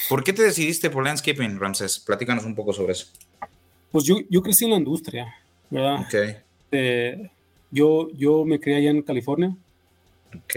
[0.07, 1.99] ¿Por qué te decidiste por landscaping, Ramses?
[1.99, 3.07] Platícanos un poco sobre eso.
[3.91, 5.35] Pues yo, yo crecí en la industria,
[5.69, 5.99] ¿verdad?
[5.99, 6.43] Ok.
[6.71, 7.29] Eh,
[7.69, 9.55] yo, yo me crié allá en California.
[10.33, 10.55] Ok.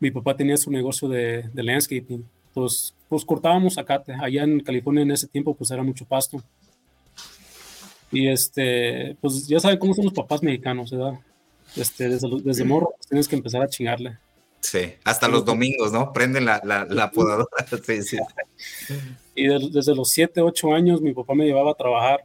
[0.00, 4.14] Mi papá tenía su negocio de, de landscaping pues, pues cortábamos zacate.
[4.14, 6.42] Allá en California en ese tiempo pues era mucho pasto.
[8.10, 11.20] Y este, pues ya saben cómo son los papás mexicanos, ¿verdad?
[11.76, 14.16] Este, desde, desde morro pues, tienes que empezar a chingarle.
[14.66, 16.12] Sí, hasta los domingos, ¿no?
[16.12, 17.46] Prenden la, la, la podadora.
[17.86, 18.18] Sí, sí.
[19.36, 22.24] Y desde los 7, 8 años mi papá me llevaba a trabajar.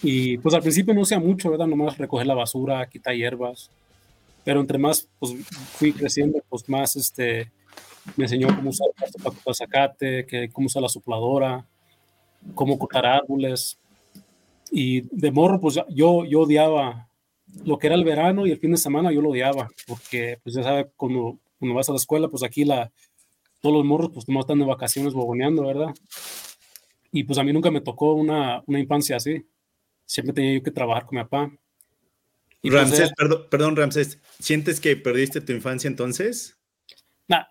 [0.00, 1.66] Y pues al principio no hacía mucho, ¿verdad?
[1.66, 3.68] Nomás recoger la basura, quitar hierbas.
[4.44, 5.34] Pero entre más pues,
[5.72, 7.50] fui creciendo, pues más este,
[8.16, 8.88] me enseñó cómo usar
[9.44, 11.66] el zacate, que, cómo usar la sopladora,
[12.54, 13.76] cómo cortar árboles.
[14.70, 17.08] Y de morro, pues yo, yo odiaba
[17.64, 20.54] lo que era el verano y el fin de semana, yo lo odiaba, porque pues
[20.54, 22.90] ya sabes, cuando, cuando vas a la escuela, pues aquí la,
[23.60, 25.94] todos los morros pues no están de vacaciones bogoneando, ¿verdad?
[27.12, 29.46] Y pues a mí nunca me tocó una, una infancia así.
[30.04, 31.52] Siempre tenía yo que trabajar con mi papá.
[32.62, 36.58] Y pues, Ramsés, perdón, perdón, Ramsés, ¿sientes que perdiste tu infancia entonces?
[37.26, 37.44] Nah,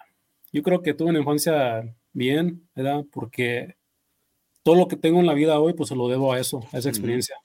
[0.51, 3.05] yo creo que tuve una infancia bien, ¿verdad?
[3.11, 3.75] Porque
[4.63, 6.77] todo lo que tengo en la vida hoy, pues se lo debo a eso, a
[6.77, 7.35] esa experiencia.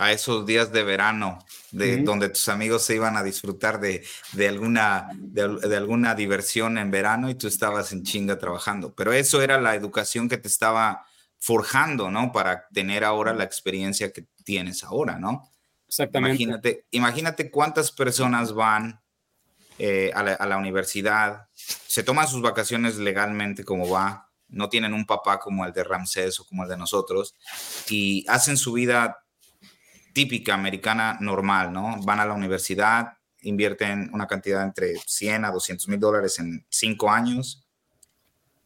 [0.00, 4.48] A esos días de verano, de donde tus amigos se iban a disfrutar de, de
[4.48, 8.94] alguna, de, alguna diversión en verano y tú estabas en chinga trabajando.
[8.94, 11.04] Pero eso era la educación que te estaba
[11.38, 12.32] forjando, ¿no?
[12.32, 15.50] Para tener ahora la experiencia que tienes ahora, ¿no?
[15.86, 16.42] Exactamente.
[16.42, 19.00] Imagínate, imagínate cuántas personas van
[19.82, 25.38] eh, a, la, universidad, se toman sus vacaciones legalmente como va, no tienen un papá
[25.38, 27.34] como el de Ramsés o como el de nosotros,
[27.88, 29.24] y hacen su vida
[30.12, 31.96] típica americana normal, ¿no?
[32.04, 37.10] Van a la universidad, invierten una cantidad entre 100 a 200 mil dólares en cinco
[37.10, 37.66] años,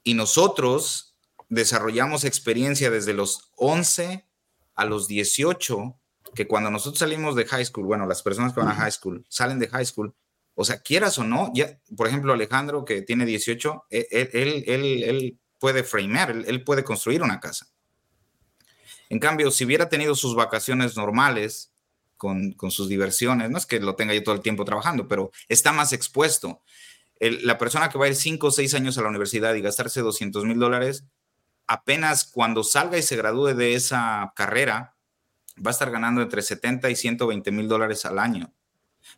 [0.02, 1.16] y nosotros
[1.48, 4.26] desarrollamos experiencia desde los 11
[4.74, 5.98] a los 18,
[6.35, 9.24] que cuando nosotros salimos de high school, bueno, las personas que van a high school
[9.28, 10.14] salen de high school,
[10.54, 14.64] o sea, quieras o no, ya, por ejemplo, Alejandro, que tiene 18, e, e, él,
[14.66, 17.66] él, él, puede framear, él, puede construir una casa.
[19.14, 21.72] En cambio, si hubiera tenido sus vacaciones normales,
[22.16, 25.70] con, sus diversiones, no es que lo tenga yo todo el tiempo trabajando, pero está
[25.70, 26.61] más expuesto.
[27.20, 30.00] la persona que va a ir 5 o 6 años a la universidad y gastarse
[30.00, 31.05] 200 mil dólares,
[31.68, 34.96] apenas cuando salga y se gradúe de esa carrera,
[35.64, 38.53] va a estar ganando entre 70 y 120 mil dólares al año.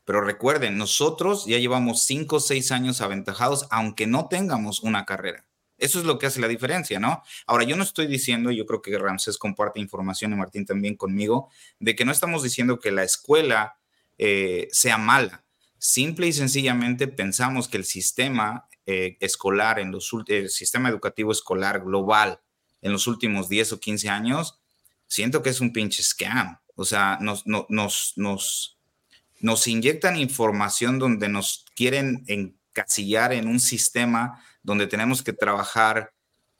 [0.04, 5.45] Pero recuerden, nosotros ya llevamos cinco o seis años aventajados, aunque no tengamos una carrera.
[5.78, 7.22] Eso es lo que hace la diferencia, ¿no?
[7.46, 11.50] Ahora, yo no estoy diciendo, yo creo que Ramsés comparte información y Martín también conmigo,
[11.80, 13.78] de que no estamos diciendo que la escuela
[14.18, 15.44] eh, sea mala.
[15.78, 21.84] Simple y sencillamente pensamos que el sistema eh, escolar, en los, el sistema educativo escolar
[21.84, 22.40] global
[22.80, 24.60] en los últimos 10 o 15 años,
[25.06, 26.58] siento que es un pinche scam.
[26.74, 28.76] O sea, nos, nos, nos
[29.40, 36.12] nos inyectan información donde nos quieren encasillar en un sistema donde tenemos que trabajar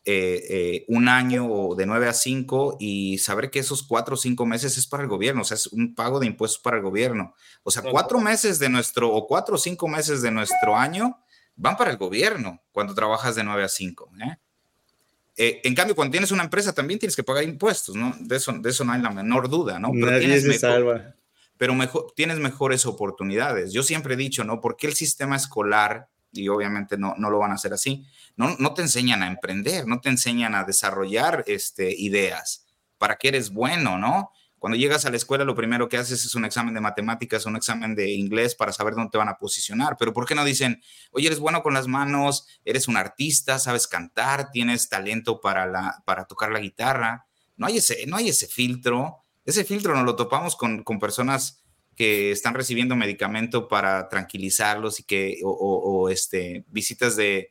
[0.05, 4.17] eh, eh, un año o de nueve a cinco y saber que esos cuatro o
[4.17, 6.85] cinco meses es para el gobierno, o sea, es un pago de impuestos para el
[6.85, 7.35] gobierno.
[7.65, 11.19] O sea, cuatro meses de nuestro, o cuatro o cinco meses de nuestro año
[11.57, 14.09] van para el gobierno cuando trabajas de nueve a cinco.
[14.21, 15.61] ¿eh?
[15.65, 18.15] en cambio, cuando tienes una empresa también tienes que pagar impuestos, ¿no?
[18.21, 19.91] De eso, de eso no hay la menor duda, ¿no?
[19.93, 21.17] Pero Nadie se salva
[21.59, 23.73] pero mejor, tienes mejores oportunidades.
[23.73, 24.61] Yo siempre he dicho, ¿no?
[24.61, 28.75] Porque el sistema escolar, y obviamente no, no lo van a hacer así, no, no
[28.75, 32.67] te enseñan a emprender, no te enseñan a desarrollar este, ideas,
[32.99, 34.31] para que eres bueno, ¿no?
[34.59, 37.57] Cuando llegas a la escuela, lo primero que haces es un examen de matemáticas, un
[37.57, 39.97] examen de inglés para saber dónde te van a posicionar.
[39.99, 43.87] Pero ¿por qué no dicen, oye, eres bueno con las manos, eres un artista, sabes
[43.87, 47.27] cantar, tienes talento para, la, para tocar la guitarra?
[47.57, 49.19] No hay ese, no hay ese filtro.
[49.45, 51.63] Ese filtro nos lo topamos con, personas
[51.97, 57.49] que están recibiendo medicamento para tranquilizarlos y que, o, este, visitas de,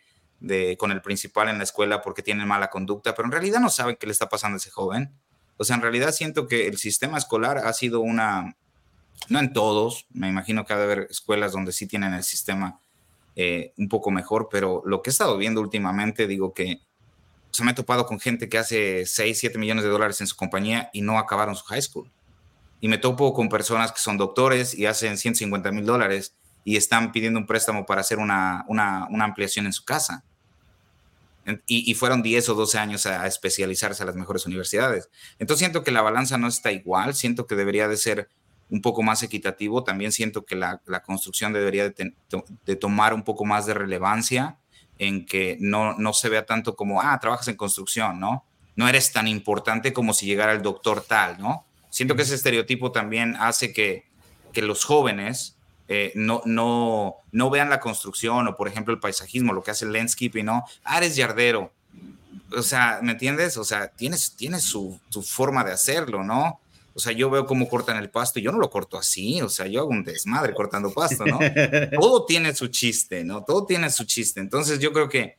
[0.78, 3.98] con el principal en la escuela porque tienen mala conducta, pero en realidad no saben
[4.00, 5.12] qué le está pasando a ese joven.
[5.58, 8.56] O sea, en realidad siento que el sistema escolar ha sido una,
[9.30, 12.80] no en todos, me imagino que ha de haber escuelas donde sí tienen el sistema
[13.36, 16.82] eh, un poco mejor, pero lo que he estado viendo últimamente, digo que
[17.50, 20.36] se me ha topado con gente que hace 6, 7 millones de dólares en su
[20.36, 22.12] compañía y no acabaron su high school.
[22.82, 26.36] Y me topo con personas que son doctores y hacen 150 mil dólares
[26.66, 30.26] y están pidiendo un préstamo para hacer una, una, ampliación en su casa.
[31.68, 35.10] Y, fueron 10 o 12 años a, especializarse a las mejores universidades.
[35.38, 38.30] Entonces siento que la balanza no está igual, siento que debería de ser
[38.72, 42.14] un poco más equitativo, también siento que la, la construcción debería de,
[42.66, 44.58] de, tomar un poco más de relevancia
[44.98, 48.44] en que no, no se vea tanto como, ah, trabajas en construcción, ¿no?
[48.76, 51.66] No eres tan importante como si llegara el doctor tal, ¿no?
[51.96, 54.04] Siento que ese estereotipo también hace que,
[54.52, 55.56] que los jóvenes
[55.88, 59.86] eh, no, no, no vean la construcción o, por ejemplo, el paisajismo, lo que hace
[59.86, 60.66] el landscaping, ¿no?
[60.84, 61.72] Ah, eres yardero.
[62.52, 63.56] O sea, ¿me entiendes?
[63.56, 66.60] O sea, tienes, tienes su, su forma de hacerlo, ¿no?
[66.94, 69.48] O sea, yo veo cómo cortan el pasto y yo no lo corto así, o
[69.48, 71.40] sea, yo hago un desmadre cortando pasto, ¿no?
[71.98, 73.46] Todo tiene su chiste, ¿no?
[73.46, 74.42] Todo tiene su chiste.
[74.42, 75.38] Entonces yo creo que,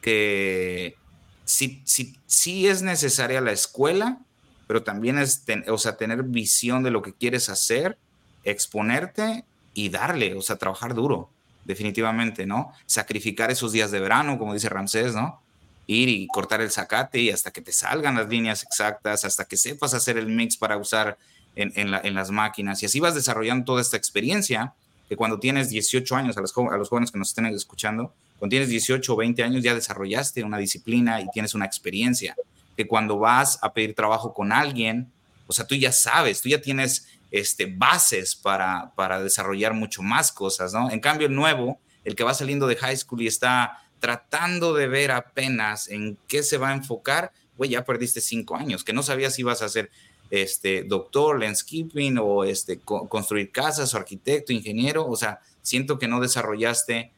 [0.00, 0.96] que
[1.44, 4.22] sí, sí, sí es necesaria la escuela,
[4.68, 7.98] pero también es, o sea, tener visión de lo que quieres hacer,
[8.44, 11.30] exponerte y darle, o sea, trabajar duro,
[11.64, 12.72] definitivamente, ¿no?
[12.84, 15.40] Sacrificar esos días de verano, como dice Ramsés, ¿no?
[15.86, 19.56] Ir y cortar el zacate y hasta que te salgan las líneas exactas, hasta que
[19.56, 21.16] sepas hacer el mix para usar
[21.56, 22.82] en, las máquinas.
[22.82, 24.74] Y así vas desarrollando toda esta experiencia
[25.08, 28.50] que cuando tienes 18 años, a los, a los jóvenes que nos estén escuchando, cuando
[28.50, 32.36] tienes 18 o 20 años ya desarrollaste una disciplina y tienes una experiencia.
[32.78, 35.10] Que cuando vas a pedir trabajo con alguien,
[35.48, 40.30] o sea, tú ya sabes, tú ya tienes este, bases para, para desarrollar mucho más
[40.30, 40.88] cosas, ¿no?
[40.92, 44.86] En cambio, el nuevo, el que va saliendo de high school y está tratando de
[44.86, 49.02] ver apenas en qué se va a enfocar, güey, ya perdiste cinco años, que no
[49.02, 49.90] sabías si ibas a ser
[50.30, 56.20] este, doctor, landscaping o este, construir casas o arquitecto, ingeniero, o sea, siento que no
[56.20, 57.10] desarrollaste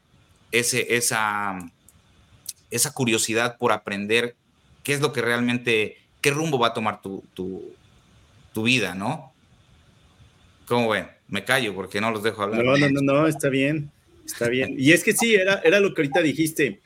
[0.51, 1.59] ese, esa,
[2.71, 4.35] esa curiosidad por aprender
[4.83, 7.73] qué es lo que realmente, qué rumbo va a tomar tu, tu,
[8.53, 9.31] tu vida, ¿no?
[10.67, 11.07] ¿Cómo ven?
[11.27, 12.63] Me callo porque no los dejo hablar.
[12.63, 13.91] No, no, no, no, está bien,
[14.25, 14.75] está bien.
[14.77, 16.79] Y es que sí, era, era lo que ahorita dijiste.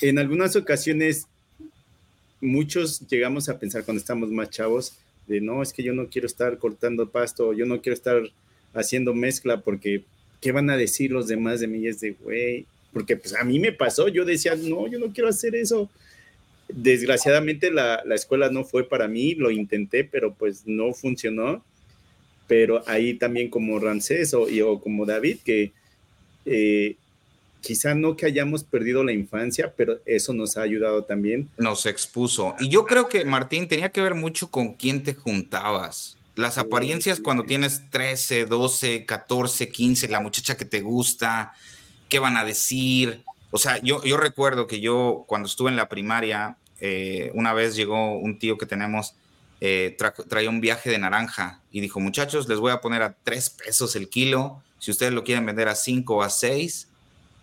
[0.00, 1.26] En algunas ocasiones,
[2.40, 4.94] muchos llegamos a pensar cuando estamos más chavos,
[5.26, 8.22] de no, es que yo no quiero estar cortando pasto, yo no quiero estar
[8.74, 10.04] haciendo mezcla porque
[10.40, 11.86] ¿qué van a decir los demás de mí?
[11.86, 15.28] Es de, güey, porque pues a mí me pasó, yo decía, no, yo no quiero
[15.28, 15.88] hacer eso.
[16.72, 21.64] Desgraciadamente la, la escuela no fue para mí, lo intenté, pero pues no funcionó.
[22.46, 25.72] Pero ahí también como Rancés o, o como David, que
[26.46, 26.96] eh,
[27.60, 31.48] quizá no que hayamos perdido la infancia, pero eso nos ha ayudado también.
[31.58, 32.54] Nos expuso.
[32.58, 36.16] Y yo creo que, Martín, tenía que ver mucho con quién te juntabas.
[36.36, 41.52] Las apariencias cuando tienes 13, 12, 14, 15, la muchacha que te gusta,
[42.08, 43.22] qué van a decir.
[43.50, 47.76] O sea, yo, yo recuerdo que yo cuando estuve en la primaria, eh, una vez
[47.76, 49.14] llegó un tío que tenemos,
[49.60, 49.96] eh,
[50.28, 53.96] traía un viaje de naranja y dijo, muchachos, les voy a poner a 3 pesos
[53.96, 54.62] el kilo.
[54.78, 56.88] Si ustedes lo quieren vender a 5 o a 6,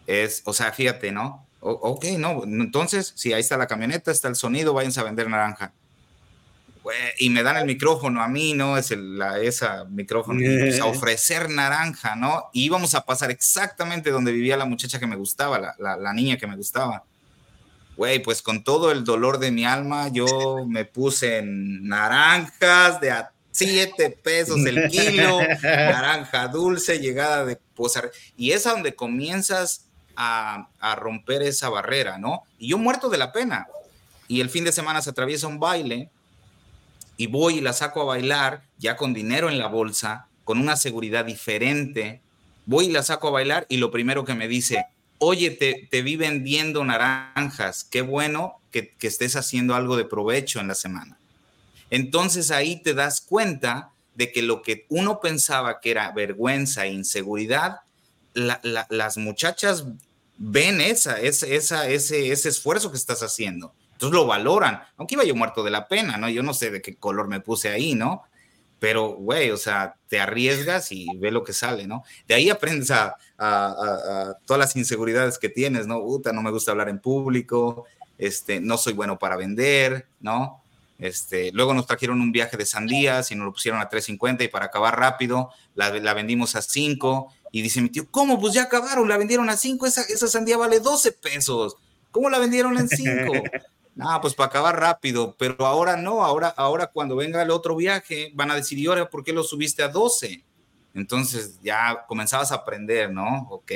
[0.08, 1.46] es, o sea, fíjate, ¿no?
[1.60, 5.74] ok, no, entonces, si ahí está la camioneta, está el sonido, váyanse a vender naranja
[7.18, 8.78] y me dan el micrófono a mí, ¿no?
[8.78, 12.46] Es el, la, esa micrófono, pues, a ofrecer naranja, ¿no?
[12.54, 16.38] Y íbamos a pasar exactamente donde vivía la muchacha que me gustaba, la, la, niña
[16.38, 17.04] que me gustaba.
[17.98, 23.12] Güey, pues con todo el dolor de mi alma, yo me puse en naranjas de
[23.12, 28.12] a 7 pesos el kilo, naranja dulce, llegada de posar.
[28.38, 32.44] Y es a donde comienzas a, a romper esa barrera, ¿no?
[32.60, 33.68] Y yo muerto de la pena.
[34.28, 36.12] Y el fin de semana se atraviesa un baile
[37.18, 40.76] y voy y la saco a bailar ya con dinero en la bolsa, con una
[40.76, 42.22] seguridad diferente,
[42.68, 44.86] voy y la saco a bailar y lo primero que me dice,
[45.20, 50.76] oye, te, vi vendiendo naranjas, qué bueno que, estés haciendo algo de provecho en la
[50.76, 51.18] semana.
[51.90, 56.92] Entonces ahí te das cuenta de que lo que uno pensaba que era vergüenza e
[56.92, 57.80] inseguridad,
[58.34, 59.86] las muchachas
[60.38, 63.74] ven esa, esa, ese esfuerzo que estás haciendo.
[63.94, 66.30] Entonces lo valoran, aunque iba yo muerto de la pena, ¿no?
[66.30, 68.24] Yo no sé de qué color me puse ahí, ¿no?
[68.80, 72.04] Pero, güey, o sea, te arriesgas y ve lo que sale, ¿no?
[72.28, 73.16] De ahí aprendes a,
[74.46, 76.02] todas las inseguridades que tienes, ¿no?
[76.02, 77.86] Puta, no me gusta hablar en público,
[78.18, 80.62] este, no soy bueno para vender, ¿no?
[81.00, 84.48] Este, luego nos trajeron un viaje de sandías y nos lo pusieron a 3.50 y
[84.48, 88.40] para acabar rápido la, la vendimos a 5 y dice mi tío, ¿cómo?
[88.40, 91.76] Pues ya acabaron, la vendieron a 5, esa, esa sandía vale 12 pesos.
[92.12, 93.34] ¿Cómo la vendieron en 5?
[94.00, 98.32] Ah, pues para acabar rápido, pero ahora no, ahora, ahora cuando venga el otro viaje
[98.36, 100.44] van a decir, ¿y ahora por qué lo subiste a 12?
[100.94, 103.48] Entonces ya comenzabas a aprender, ¿no?
[103.50, 103.72] Ok,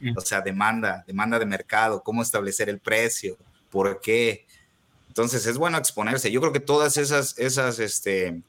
[0.00, 0.16] mm.
[0.16, 3.36] o sea, demanda, demanda de mercado, cómo establecer el precio,
[3.70, 4.46] por qué.
[5.08, 6.30] Entonces es bueno exponerse.
[6.30, 8.42] Yo creo que todas esas, esas, este,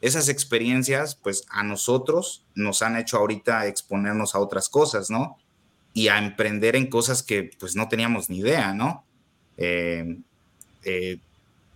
[0.00, 5.38] esas experiencias, pues a nosotros nos han hecho ahorita exponernos a otras cosas, ¿no?
[5.92, 9.04] Y a emprender en cosas que pues no teníamos ni idea, ¿no?
[9.56, 10.20] Eh,
[10.84, 11.18] eh,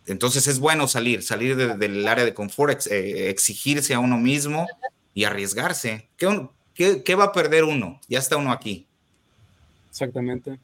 [0.07, 4.67] entonces es bueno salir, salir del área de confort, eh, exigirse a uno mismo
[5.15, 6.09] y arriesgarse.
[6.17, 8.01] ¿Qué, ¿Qué, va a perder uno?
[8.09, 8.87] Ya está uno aquí.
[9.89, 10.59] Exactamente.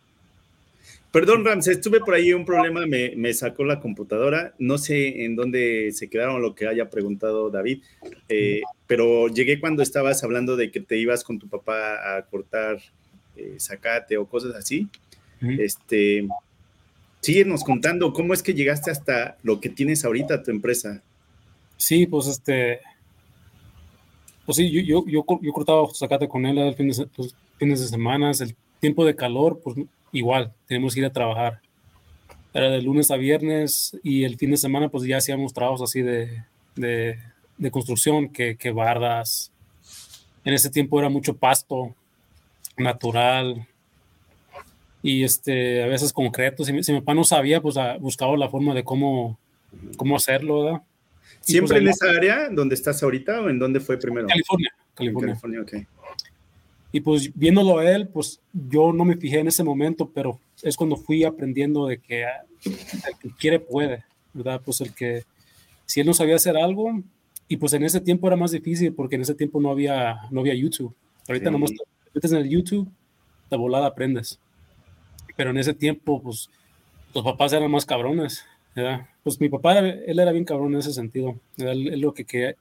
[1.10, 4.54] Perdón, Ramses, tuve por ahí un problema, me, me, sacó la computadora.
[4.58, 7.82] No sé en dónde se quedaron lo que haya preguntado David,
[8.28, 12.78] eh, pero llegué cuando estabas hablando de que te ibas con tu papá a cortar
[13.58, 14.88] zacate o cosas así.
[15.40, 16.28] Este,
[17.20, 21.02] síguenos contando cómo es que llegaste hasta lo que tienes ahorita tu empresa.
[21.76, 22.80] Sí, pues este,
[24.44, 27.06] pues sí, yo, yo, yo, yo cortaba zacate con él el fin de,
[27.58, 29.76] fines de semana, el tiempo de calor, pues
[30.12, 31.60] igual, tenemos que ir a trabajar.
[32.52, 36.02] era de lunes a viernes y el fin de semana pues ya hacíamos trabajos así
[36.02, 36.44] de,
[36.74, 37.18] de,
[37.58, 39.52] de construcción, que, que bardas.
[40.44, 41.94] En ese tiempo era mucho pasto
[42.76, 43.68] natural
[45.02, 46.64] y este, a veces concreto.
[46.64, 49.38] Si, si mi papá no sabía, pues buscaba la forma de cómo,
[49.96, 50.82] cómo hacerlo, ¿verdad?
[51.40, 54.26] ¿Siempre pues, en esa área donde estás ahorita o en dónde fue primero?
[54.26, 54.72] California.
[54.94, 55.34] California.
[55.34, 55.86] California okay.
[56.92, 60.76] Y pues viéndolo a él, pues yo no me fijé en ese momento, pero es
[60.76, 64.60] cuando fui aprendiendo de que el que quiere puede, ¿verdad?
[64.64, 65.24] Pues el que,
[65.86, 67.00] si él no sabía hacer algo,
[67.46, 70.40] y pues en ese tiempo era más difícil porque en ese tiempo no había, no
[70.40, 70.94] había YouTube.
[71.28, 71.52] Ahorita sí.
[71.52, 71.82] nomás te
[72.14, 72.88] metes en el YouTube,
[73.50, 74.38] de volada aprendes.
[75.36, 76.50] Pero en ese tiempo, pues
[77.14, 79.08] los papás eran más cabrones, ¿verdad?
[79.22, 81.38] Pues mi papá, él era bien cabrón en ese sentido.
[81.56, 82.56] Él, lo que, que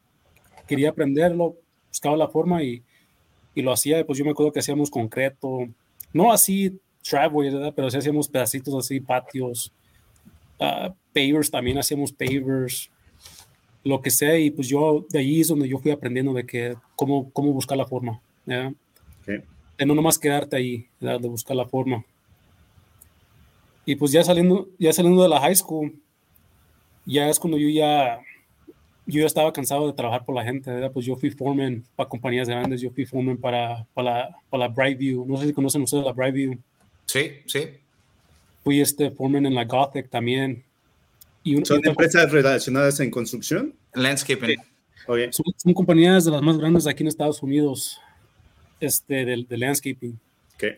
[0.68, 1.56] quería aprenderlo,
[1.90, 2.84] buscaba la forma y
[3.56, 5.68] y lo hacía, pues yo me acuerdo que hacíamos concreto,
[6.14, 7.74] no así driveway, ¿verdad?
[7.76, 9.74] Pero sí hacíamos pedacitos así, patios,
[10.60, 12.90] uh, pavers también hacíamos pavers,
[13.84, 16.76] lo que sea, y pues yo, de ahí es donde yo fui aprendiendo de que
[16.96, 18.74] cómo, cómo buscar la forma, ¿verdad?
[19.22, 19.42] Okay.
[19.78, 21.20] De no nomás quedarte ahí, ¿verdad?
[21.20, 22.06] de buscar la forma.
[23.86, 25.94] Y pues ya saliendo, ya saliendo de la high school,
[27.06, 28.22] ya es cuando yo ya
[29.10, 30.92] yo ya estaba cansado de trabajar por la gente, ¿verdad?
[30.92, 34.68] Pues yo fui foreman para compañías grandes, yo fui foreman para, para, la, para la
[34.68, 35.26] Brightview.
[35.26, 36.60] No sé si conocen ustedes la Brightview.
[37.08, 37.70] Sí, sí.
[38.64, 40.64] Fui este foreman en la Gothic también.
[41.44, 43.74] Y ¿Son empresas relacionadas en construcción?
[43.96, 44.60] Landscaping.
[45.08, 45.34] Okay.
[45.34, 48.00] Son, son, compañías de las más grandes aquí en Estados Unidos,
[48.80, 50.20] este, de, de landscaping.
[50.54, 50.78] Okay.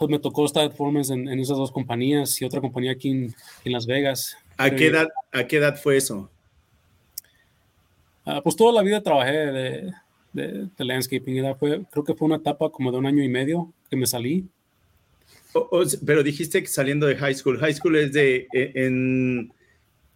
[0.00, 3.34] Pues me tocó estar foreman en, en, esas dos compañías y otra compañía aquí en,
[3.66, 4.34] en Las Vegas.
[4.56, 6.30] ¿A qué, edad, ¿A qué edad fue eso?
[8.24, 9.92] Uh, pues toda la vida trabajé de,
[10.32, 11.54] de, de landscaping.
[11.58, 14.48] Fue, creo que fue una etapa como de un año y medio que me salí.
[15.52, 17.58] O, o, pero dijiste que saliendo de high school.
[17.58, 18.48] High school es de.
[18.54, 19.52] E, en,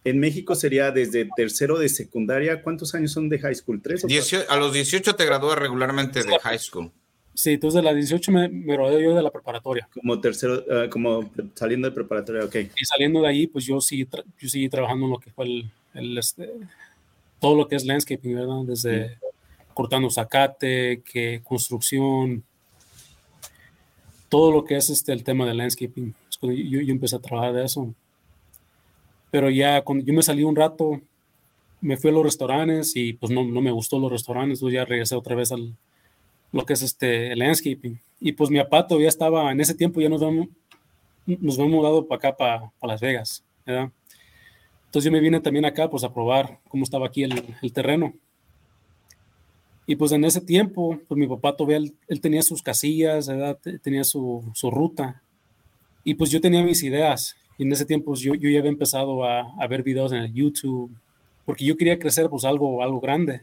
[0.03, 2.63] en México sería desde tercero de secundaria.
[2.63, 3.83] ¿Cuántos años son de high school?
[3.83, 4.03] ¿Tres?
[4.03, 6.91] O 18, a los 18 te gradúas regularmente de high school.
[7.35, 9.89] Sí, entonces de las 18 me, me gradué yo de la preparatoria.
[9.93, 12.55] Como tercero, uh, como saliendo de preparatoria, ok.
[12.79, 14.07] Y saliendo de ahí, pues yo sí,
[14.39, 16.49] yo seguí trabajando en lo que fue el, el este,
[17.41, 18.61] todo lo que es landscaping, ¿verdad?
[18.65, 19.15] Desde sí.
[19.73, 22.41] cortando zacate, que construcción,
[24.29, 26.15] todo lo que es este, el tema de landscaping.
[26.41, 27.93] Yo, yo empecé a trabajar de eso.
[29.29, 31.01] Pero ya cuando yo me salí un rato,
[31.81, 34.85] me fui a los restaurantes y pues no, no me gustó los restaurantes, entonces ya
[34.85, 35.75] regresé otra vez al
[36.51, 37.99] lo que es este el landscaping.
[38.19, 40.47] Y pues mi papá todavía estaba, en ese tiempo ya nos habíamos,
[41.25, 43.91] nos habíamos mudado para acá, para, Las Vegas, ¿verdad?
[44.85, 48.13] Entonces yo me vine también acá pues a probar cómo estaba aquí el, el terreno.
[49.87, 53.59] Y pues en ese tiempo, pues mi papá todavía, él, él tenía sus casillas, ¿verdad?
[53.81, 55.21] tenía su, su, ruta.
[56.03, 57.35] Y pues yo tenía mis ideas.
[57.57, 60.19] Y en ese tiempo pues, yo, yo ya había empezado a, a, ver videos en
[60.19, 60.91] el YouTube,
[61.45, 63.41] porque yo quería crecer pues algo, algo grande.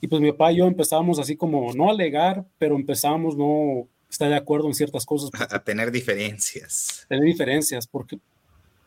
[0.00, 3.88] Y pues mi papá y yo empezábamos así como, no a alegar, pero empezábamos no
[4.10, 5.30] estar de acuerdo en ciertas cosas.
[5.50, 7.06] A tener diferencias.
[7.08, 8.18] Tener diferencias, porque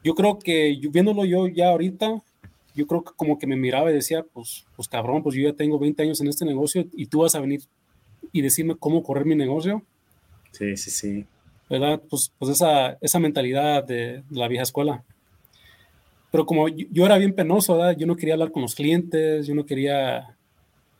[0.03, 2.21] yo creo que viéndolo yo ya ahorita,
[2.75, 5.53] yo creo que como que me miraba y decía, pues, pues cabrón, pues yo ya
[5.53, 7.61] tengo 20 años en este negocio y tú vas a venir
[8.31, 9.83] y decirme cómo correr mi negocio.
[10.51, 11.25] Sí, sí, sí.
[11.69, 12.01] ¿Verdad?
[12.09, 15.03] Pues, pues esa, esa mentalidad de, de la vieja escuela.
[16.31, 17.97] Pero como yo, yo, era bien penoso, ¿verdad?
[17.97, 20.36] Yo no quería hablar con los clientes, yo no quería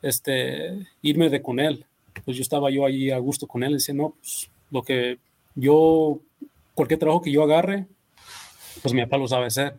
[0.01, 1.85] este, irme de con él.
[2.25, 5.19] Pues yo estaba yo allí a gusto con él y decía, no, pues lo que
[5.55, 6.19] yo,
[6.73, 7.87] cualquier trabajo que yo agarre,
[8.81, 9.77] pues mi papá lo sabe hacer.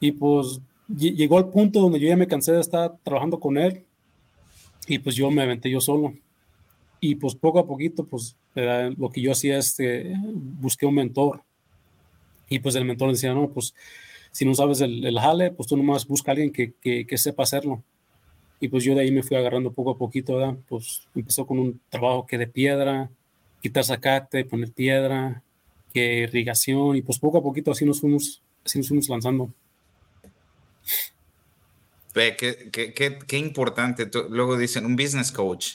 [0.00, 3.84] Y pues llegó al punto donde yo ya me cansé de estar trabajando con él
[4.86, 6.14] y pues yo me aventé yo solo.
[7.00, 11.42] Y pues poco a poquito, pues lo que yo hacía es que busqué un mentor.
[12.48, 13.74] Y pues el mentor decía, no, pues
[14.30, 17.82] si no sabes el, jale, pues tú nomás busca a alguien que, que, sepa hacerlo.
[18.64, 20.56] Y pues yo de ahí me fui agarrando poco a poquito, ¿verdad?
[20.66, 23.10] Pues empezó con un trabajo que de piedra,
[23.60, 25.42] quitar zacate, poner piedra,
[25.92, 29.52] que irrigación y pues poco a poquito así nos fuimos, así nos fuimos lanzando.
[32.14, 32.36] Qué,
[32.72, 34.10] qué, qué, qué importante.
[34.30, 35.74] Luego dicen un business coach.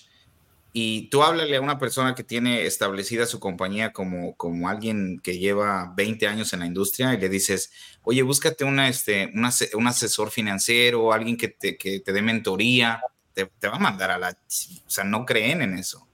[0.72, 5.40] Y tú háblale a una persona que tiene establecida su compañía como, como alguien que
[5.40, 7.72] lleva 20 años en la industria y le dices,
[8.04, 13.02] oye, búscate una, este, una, un asesor financiero, alguien que te, que te dé mentoría,
[13.34, 14.30] te, te, va a mandar a la...
[14.30, 16.08] O sea, no creen en eso.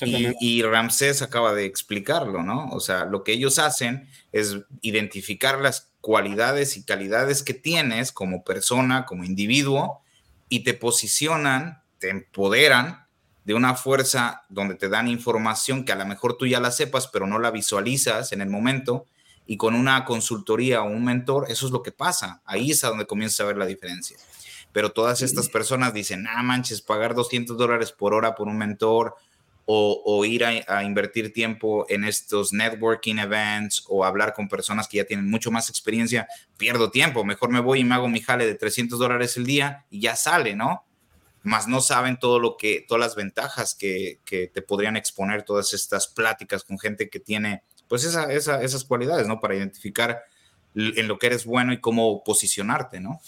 [0.00, 2.68] Y, y, Ramsés acaba de explicarlo, ¿no?
[2.70, 8.44] O sea, lo que ellos hacen es identificar las cualidades y calidades que tienes como
[8.44, 10.00] persona, como individuo,
[10.48, 13.07] y te posicionan, te empoderan
[13.48, 17.06] de una fuerza donde te dan información que a lo mejor tú ya la sepas,
[17.06, 19.06] pero no la visualizas en el momento,
[19.46, 22.42] y con una consultoría o un mentor, eso es lo que pasa.
[22.44, 24.18] Ahí es a donde comienza a ver la diferencia.
[24.70, 29.14] Pero todas estas personas dicen, ah, manches, pagar 200 dólares por hora por un mentor
[29.64, 35.04] o, ir a, invertir tiempo en estos networking events o hablar con personas que ya
[35.04, 36.28] tienen mucho más experiencia,
[36.58, 39.86] pierdo tiempo, mejor me voy y me hago mi jale de 300 dólares el día
[39.90, 40.84] y ya sale, ¿no?
[41.42, 46.08] Más no saben todo lo que, todas las ventajas que, te podrían exponer todas estas
[46.08, 49.40] pláticas con gente que tiene, pues esas cualidades, ¿no?
[49.40, 50.22] Para identificar
[50.74, 53.20] en lo que eres bueno y cómo posicionarte, ¿no?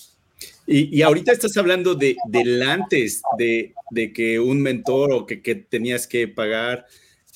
[0.67, 3.75] Y, ahorita estás hablando de, del antes, de,
[4.13, 6.87] que un mentor o que, tenías que pagar,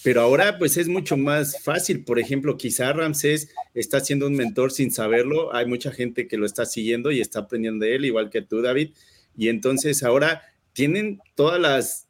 [0.05, 2.05] pero ahora pues es mucho más fácil.
[2.05, 5.55] Por ejemplo, quizá Ramsés está siendo un mentor sin saberlo.
[5.55, 8.63] Hay mucha gente que lo está siguiendo y está aprendiendo de él, igual que tú,
[8.63, 8.91] David.
[9.37, 10.43] Y entonces ahora
[10.75, 12.09] tienen todas las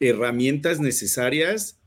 [0.00, 1.78] herramientas necesarias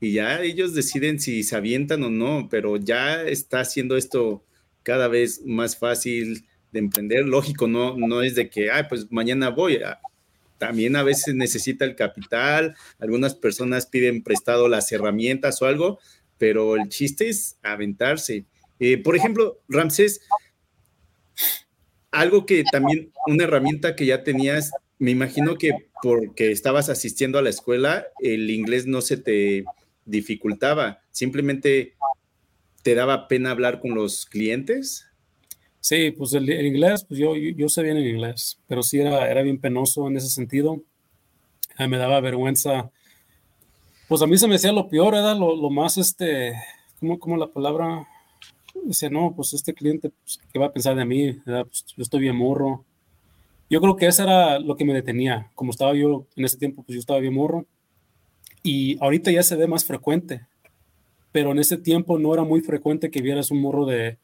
[0.00, 4.44] y ya ellos deciden si se avientan o no, pero ya está haciendo esto
[4.82, 7.24] cada vez más fácil de emprender.
[7.24, 9.80] Lógico, no, no es de que, ay, pues mañana voy.
[10.58, 16.00] También a veces necesita el capital, algunas personas piden prestado las herramientas o algo,
[16.36, 18.44] pero el chiste es aventarse.
[18.80, 20.20] Eh, por ejemplo, Ramsés,
[22.10, 25.70] algo que también, una herramienta que ya tenías, me imagino que
[26.02, 29.64] porque estabas asistiendo a la escuela, el inglés no se te
[30.04, 31.94] dificultaba, simplemente
[32.82, 35.06] te daba pena hablar con los clientes.
[35.80, 39.42] Sí, pues el, inglés, pues yo, yo, sé bien el inglés, pero sí era, era
[39.42, 40.82] bien penoso en ese sentido.
[41.78, 42.90] me daba vergüenza.
[44.08, 46.54] Pues a mí se me decía lo peor, era lo, lo más, este,
[47.00, 48.06] ¿cómo, ¿cómo, la palabra?
[48.84, 51.32] Dice, no, pues este cliente, pues, ¿qué va a pensar de mí?
[51.44, 52.84] Pues, yo estoy bien morro.
[53.70, 55.50] Yo creo que eso era lo que me detenía.
[55.54, 57.66] Como estaba yo en ese tiempo, pues yo estaba bien morro.
[58.62, 60.46] Y ahorita ya se ve más frecuente,
[61.32, 64.18] pero en ese tiempo no era muy frecuente que vieras un morro de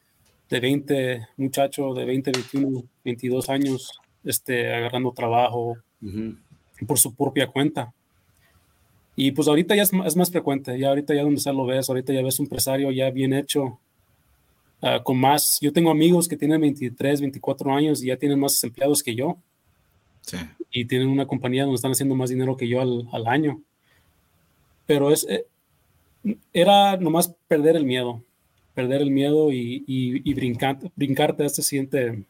[0.51, 5.76] de 20, muchacho de 20, 21, 22 años, este, agarrando trabajo
[6.86, 7.95] por su propia cuenta.
[9.14, 12.12] Y pues ahorita ya es, más frecuente, ya ahorita ya donde se lo ves, ahorita
[12.12, 13.78] ya ves un empresario ya bien hecho,
[14.83, 18.62] ah, con más, yo tengo amigos que tienen 23, 24 años y ya tienen más
[18.64, 19.39] empleados que yo.
[20.22, 20.37] Sí.
[20.70, 23.62] Y tienen una compañía donde están haciendo más dinero que yo al, al año.
[24.87, 25.47] Pero es, eh,
[26.53, 28.22] era nomás perder el miedo
[28.74, 32.24] perder el miedo y, y, brincarte a esta siguiente,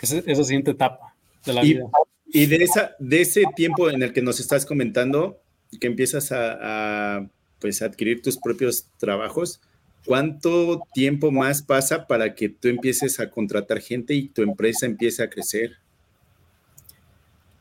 [0.00, 1.14] esa, siguiente etapa
[1.44, 1.84] de la vida.
[2.26, 5.40] Y de, esa, de ese tiempo en el que nos estás comentando,
[5.80, 9.60] que empiezas a, pues, adquirir tus propios trabajos,
[10.04, 15.22] ¿cuánto tiempo más pasa para que tú empieces a contratar gente y tu empresa empiece
[15.22, 15.78] a crecer?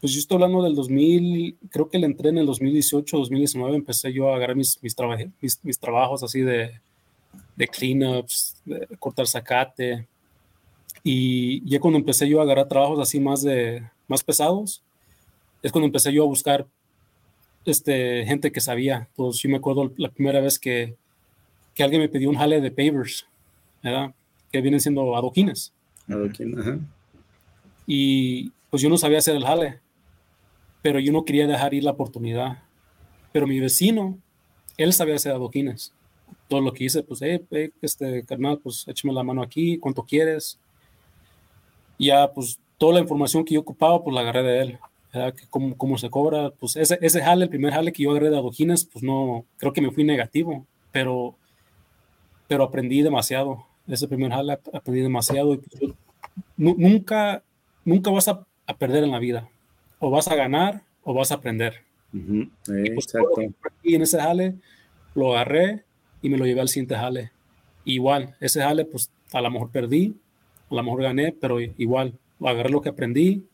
[0.01, 4.11] Pues yo estoy hablando del 2000, creo que le entré en el 2018, 2019, empecé
[4.11, 6.81] yo a agarrar mis, mis, mis trabajos así de,
[7.55, 10.07] de cleanups, de cortar zacate.
[11.03, 14.83] Y ya cuando empecé yo a agarrar trabajos así más, de, más pesados,
[15.61, 16.67] es cuando empecé yo a buscar
[17.65, 19.09] este, gente que sabía.
[19.15, 20.95] Pues yo me acuerdo la primera vez que,
[21.73, 23.27] que alguien me pidió un jale de pavers,
[23.81, 24.13] ¿verdad?
[24.51, 25.73] que vienen siendo adoquines.
[27.87, 29.79] Y pues yo no sabía hacer el jale,
[30.81, 32.59] pero yo no quería dejar ir la oportunidad.
[33.31, 34.19] Pero mi vecino,
[34.77, 35.91] él sabía hacer adoquines
[36.47, 37.43] todo lo que hice, pues, eh,
[37.81, 40.59] este, carnal, pues échame la mano aquí, cuánto quieres.
[41.97, 44.79] ya, pues, toda la información que yo ocupaba, pues la agarré de él.
[45.11, 48.31] Que cómo, cómo, se cobra, pues ese, ese jale, el primer jale que yo agarré
[48.31, 51.37] de adoquines, pues no, creo que me fui negativo, pero,
[52.47, 53.65] pero aprendí demasiado.
[53.87, 55.55] Ese primer jale aprendí demasiado.
[55.55, 55.61] Y
[56.57, 57.43] nunca,
[57.85, 59.49] nunca vas a, a, perder en la vida.
[59.99, 61.83] O vas a ganar o vas a aprender.
[62.13, 62.45] y
[62.91, 63.41] pues, exacto.
[63.81, 64.55] Y en ese jale
[65.15, 65.83] lo agarré
[66.21, 67.31] y me lo llevé al siguiente jale.
[67.85, 70.15] Igual, ese jale, pues a lo mejor perdí,
[70.69, 73.45] a lo mejor gané, pero igual, agarré lo que aprendí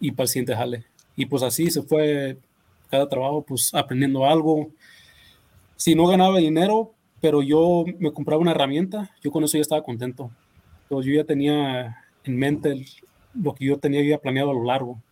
[0.00, 0.84] y para el siguiente jale.
[1.16, 2.38] Y pues así se fue
[2.90, 4.70] cada trabajo, pues aprendiendo algo.
[5.76, 6.94] Si no ganaba dinero,
[7.26, 10.30] pero yo me compraba una herramienta, yo con eso ya estaba contento.
[10.84, 12.86] Entonces yo ya tenía en mente
[13.34, 15.02] lo que yo tenía ya planeado a lo largo.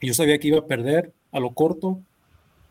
[0.00, 2.00] Yo sabía que iba a perder a lo corto,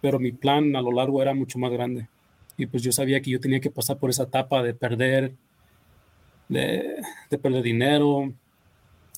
[0.01, 2.09] pero mi plan a lo largo era mucho más grande
[2.57, 5.33] y pues yo sabía que yo tenía que pasar por esa etapa de perder,
[6.49, 7.01] de,
[7.41, 8.33] perder dinero,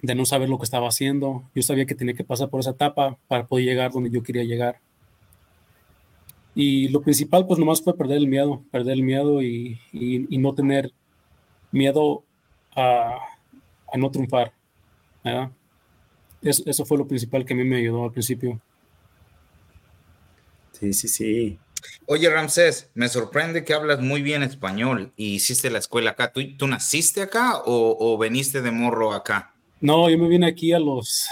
[0.04, 1.50] de no saber lo que estaba haciendo.
[1.56, 4.44] Yo sabía que tenía que pasar por esa etapa para poder llegar donde yo quería
[4.44, 4.80] llegar.
[6.62, 10.54] Y lo principal, pues nomás fue perder el miedo, perder el miedo y, y, no
[10.54, 10.92] tener
[11.72, 12.26] miedo
[12.76, 13.18] a,
[13.94, 14.52] a no triunfar.
[16.42, 18.60] Eso, eso, fue lo principal que a mí me ayudó al principio.
[20.74, 21.58] Sí, sí, sí.
[22.08, 26.34] Oye, Ramsés, me sorprende que hablas muy bien español y hiciste la escuela acá.
[26.34, 29.56] ¿Tú, tú naciste acá o, o, veniste de morro acá?
[29.80, 31.26] No, yo me vine aquí a los,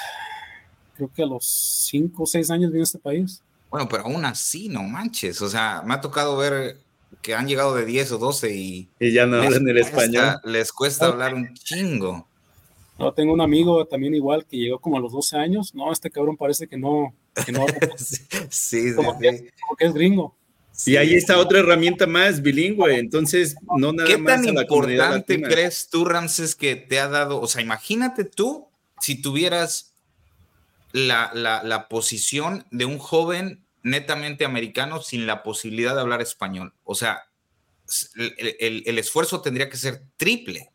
[0.95, 3.43] creo que a los cinco o seis años vine a este país.
[3.69, 5.41] Bueno, pero aún así, no manches.
[5.41, 6.77] O sea, me ha tocado ver
[7.21, 8.89] que han llegado de 10 o 12 y...
[8.99, 10.39] Y ya no hablan el español.
[10.43, 12.27] Les cuesta hablar un chingo.
[12.97, 15.75] No, tengo un amigo también igual que llegó como a los 12 años.
[15.75, 17.13] No, este cabrón parece que no...
[17.45, 17.65] Que no
[17.97, 18.17] sí,
[18.49, 20.35] sí, como, que, como que es gringo.
[20.85, 24.41] Y ahí está otra herramienta más bilingüe, entonces no nada ¿Qué más.
[24.41, 27.41] ¿Qué tan importante crees tú, Ramses, que te ha dado?
[27.41, 28.67] O sea, imagínate tú
[29.01, 29.95] si tuvieras
[30.91, 36.73] la, la, la posición de un joven netamente americano sin la posibilidad de hablar español.
[36.83, 37.23] O sea,
[38.15, 40.71] el, el, el, esfuerzo tendría que ser triple.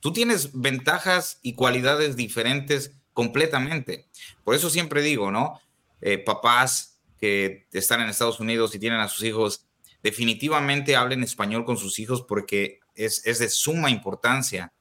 [0.00, 4.06] Tú tienes ventajas y cualidades diferentes completamente.
[4.44, 5.60] Por eso siempre digo, ¿no?
[6.00, 9.66] Eh, papás que están en Estados Unidos y tienen a sus hijos,
[10.02, 14.72] definitivamente hablen español con sus hijos porque es, es de suma importancia.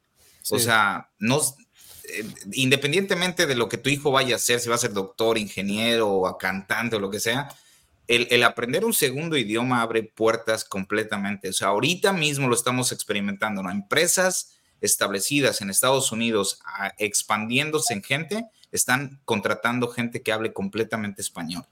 [0.41, 0.55] Sí.
[0.55, 1.39] O sea, no,
[2.53, 6.09] independientemente de lo que tu hijo vaya a hacer, si va a ser doctor, ingeniero
[6.09, 7.49] o cantante o lo que sea,
[8.07, 11.49] el, aprender un segundo idioma abre puertas completamente.
[11.49, 13.71] O sea, ahorita mismo lo estamos experimentando, ¿no?
[13.71, 16.59] Empresas establecidas en Estados Unidos,
[16.97, 21.65] expandiéndose en gente, están contratando gente que hable completamente español.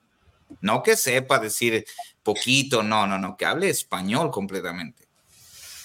[0.62, 1.86] No que sepa decir
[2.24, 5.09] poquito, no, no, no, que hable español completamente.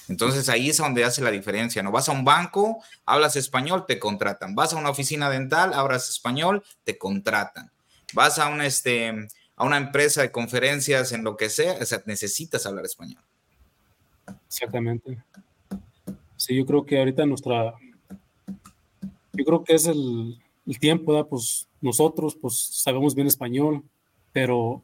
[0.09, 1.91] Entonces ahí es donde hace la diferencia, ¿no?
[1.91, 4.55] Vas a un banco, hablas español, te contratan.
[4.55, 7.71] Vas a una oficina dental, hablas español, te contratan.
[8.13, 12.03] Vas a una, este, a una empresa de conferencias, en lo que sea, o sea,
[12.07, 13.23] necesitas hablar español.
[14.47, 15.19] Exactamente.
[16.37, 17.75] Sí, yo creo que ahorita nuestra,
[19.33, 21.29] yo creo que es el, el tiempo, ¿verdad?
[21.29, 23.83] Pues nosotros, pues sabemos bien español,
[24.33, 24.83] pero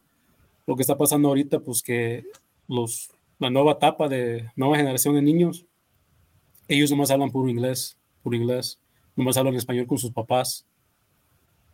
[0.67, 2.25] lo que está pasando ahorita, pues que
[2.69, 3.11] los,
[3.41, 5.67] la nueva etapa de nueva generación de niños,
[6.69, 8.79] ellos nomás hablan puro inglés, puro inglés,
[9.17, 10.67] nomás hablan español con sus papás.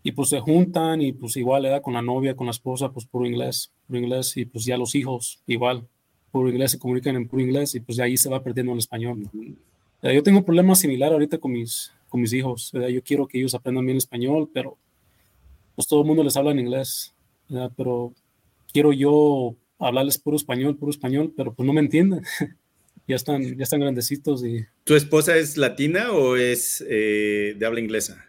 [0.02, 2.92] Y pues se juntan y pues igual le da con la novia, con la esposa,
[2.92, 4.36] pues puro inglés, puro inglés.
[4.36, 5.86] Y pues ya los hijos igual,
[6.30, 8.78] puro inglés, se comunican en puro inglés y pues de ahí se va perdiendo el
[8.78, 9.28] español.
[10.02, 12.70] Yo tengo un problema similar ahorita con mis, con mis hijos.
[12.72, 14.78] Yo quiero que ellos aprendan bien español, pero
[15.74, 17.12] pues todo el mundo les habla en inglés.
[17.76, 18.12] Pero
[18.72, 22.22] quiero yo hablarles puro español, puro español, pero pues no me entienden.
[23.06, 24.44] ya, están, ya están grandecitos.
[24.44, 24.66] Y...
[24.84, 28.24] ¿Tu esposa es latina o es eh, de habla inglesa?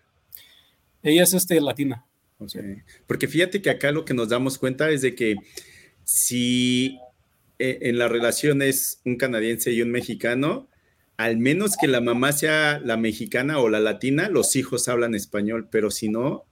[1.04, 2.06] Ella es este, latina.
[2.40, 2.84] Okay.
[3.08, 5.36] Porque fíjate que acá lo que nos damos cuenta es de que
[6.04, 7.00] si
[7.60, 10.68] eh, en la relación es un canadiense y un mexicano,
[11.18, 15.68] al menos que la mamá sea la mexicana o la latina, los hijos hablan español,
[15.72, 16.46] pero si no,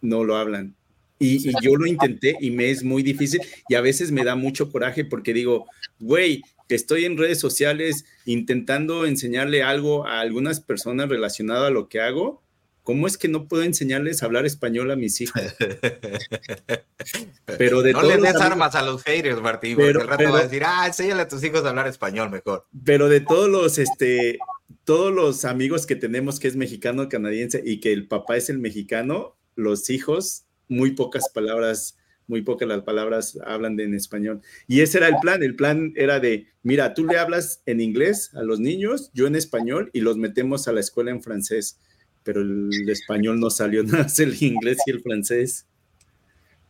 [0.00, 0.74] no lo hablan.
[1.18, 4.36] Y, y, yo lo intenté y me es muy difícil y a veces me da
[4.36, 5.66] mucho coraje porque digo,
[5.98, 12.00] güey, estoy en redes sociales intentando enseñarle algo a algunas personas relacionado a lo que
[12.00, 12.42] hago.
[12.82, 15.42] ¿Cómo es que no puedo enseñarles a hablar español a mis hijos?
[17.58, 20.32] Pero de no les des armas a los haters, Martín, porque pero, el rato pero,
[20.32, 22.66] va a decir, ah, enséñale a tus hijos a hablar español mejor.
[22.84, 24.38] Pero de todos los, este,
[24.84, 28.58] todos los amigos que tenemos que es mexicano, canadiense y que el papá es el
[28.58, 31.96] mexicano, los hijos muy pocas palabras,
[32.26, 34.42] muy pocas las palabras hablan de, en español.
[34.66, 35.42] Y ese era el plan.
[35.42, 39.34] El plan era de, mira, tú le hablas en inglés a los niños, yo en
[39.34, 41.78] español, y los metemos a la escuela en francés.
[42.22, 45.66] Pero el, español no salió nada, más el inglés y el francés.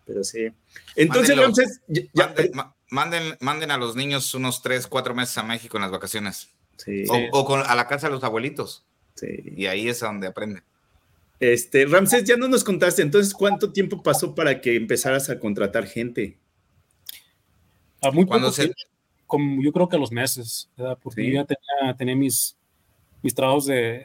[0.07, 0.49] Pero sí.
[0.97, 1.81] Entonces, Mándenlo, entonces
[2.15, 2.53] ya, manden,
[2.91, 6.49] manden, manden, a los niños unos tres, cuatro meses a México en las vacaciones.
[6.77, 7.05] Sí.
[7.09, 8.87] O, o con, a la casa de los abuelitos.
[9.17, 9.27] Sí.
[9.57, 10.63] Y ahí es donde aprenden.
[11.41, 15.87] Este, Ramsés, ya no nos contaste, entonces, ¿cuánto tiempo pasó para que empezaras a contratar
[15.87, 16.37] gente?
[18.03, 18.73] A muy poco se...
[19.27, 20.99] como yo creo que a los meses, ¿verdad?
[21.01, 21.29] porque sí.
[21.29, 22.57] yo ya tenía, tenía mis,
[23.23, 24.05] mis trabajos de,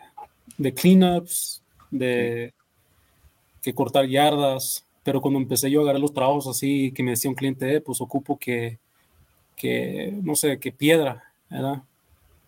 [0.58, 2.54] de cleanups, de
[3.62, 7.30] que cortar yardas, pero cuando empecé yo a agarrar los trabajos así, que me decía
[7.30, 8.80] un cliente, eh, pues ocupo que,
[9.56, 11.84] que, no sé, que piedra, ¿verdad?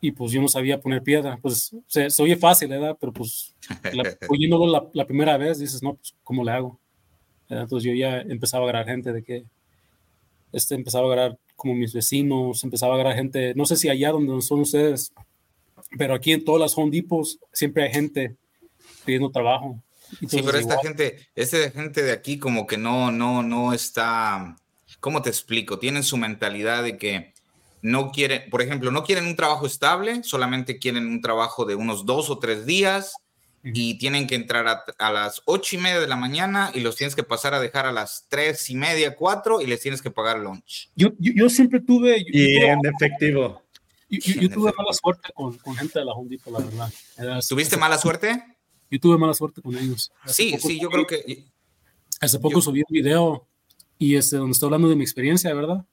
[0.05, 1.39] Y pues yo no sabía poner piedra.
[1.41, 2.95] Pues se, se oye fácil, ¿verdad?
[2.99, 3.55] Pero pues
[3.91, 6.79] la, oyéndolo la, la, primera vez dices, no, pues ¿cómo le hago?
[7.49, 7.63] ¿verdad?
[7.63, 9.45] Entonces yo ya empezaba a agarrar gente de que,
[10.51, 14.11] este, empezaba a agarrar como mis vecinos, empezaba a agarrar gente, no sé si allá
[14.11, 15.11] donde son ustedes,
[15.97, 18.35] pero aquí en todas las Home Depots siempre hay gente
[19.05, 19.81] pidiendo trabajo.
[20.21, 23.73] Entonces, sí, pero esta igual, gente, esta gente de aquí como que no, no, no
[23.73, 24.55] está,
[24.99, 25.79] ¿cómo te explico?
[25.79, 27.34] Tienen su mentalidad de que
[27.85, 32.07] no quieren, por ejemplo, no quieren un trabajo estable, solamente quieren un trabajo de unos
[32.07, 33.13] dos o tres días
[33.63, 37.13] y tienen que entrar a, las ocho y media de la mañana y los tienes
[37.13, 40.39] que pasar a dejar a las tres y media, cuatro y les tienes que pagar
[40.39, 40.89] lunch.
[40.95, 42.25] Yo, yo, siempre tuve...
[42.27, 43.61] y en efectivo.
[44.09, 47.43] Yo, tuve mala suerte con, con, gente de la la verdad.
[47.47, 48.43] ¿Tuviste mala suerte?
[48.89, 50.11] Yo tuve mala suerte con ellos.
[50.25, 51.45] sí, sí, yo creo que...
[52.19, 53.47] Hace poco subí un video
[53.99, 55.85] y este, donde estoy hablando de mi experiencia, ¿verdad?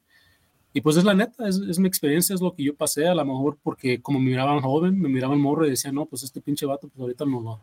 [0.74, 3.14] Y pues es la neta, es, es, mi experiencia, es lo que yo pasé, a
[3.14, 6.40] lo mejor porque como me miraban joven, me miraban morro y decían, no, pues este
[6.40, 7.60] pinche vato, pues ahorita no lo,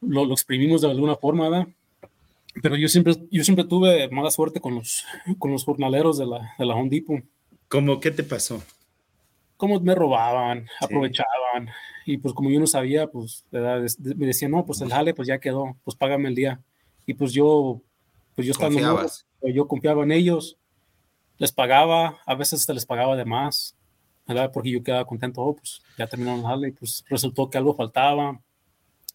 [0.00, 1.68] lo, lo exprimimos de alguna forma, ¿verdad?
[2.62, 5.04] Pero yo siempre, yo siempre tuve mala suerte con los,
[5.38, 7.22] con los jornaleros de la, de la Home Depot.
[7.68, 8.62] ¿Cómo qué te pasó?
[9.56, 11.70] Como me robaban, aprovechaban,
[12.06, 15.38] y pues como yo no sabía, pues me decían, no, pues el jale, pues ya
[15.38, 16.60] quedó, pues págame el día.
[17.06, 17.80] Y pues yo,
[18.34, 19.06] pues yo estando,
[19.42, 20.58] yo confiaba en ellos,
[21.38, 23.76] les pagaba, a veces hasta les pagaba de más,
[24.26, 24.50] ¿verdad?
[24.52, 28.40] Porque yo quedaba contento, oh, pues ya terminaron el y pues resultó que algo faltaba.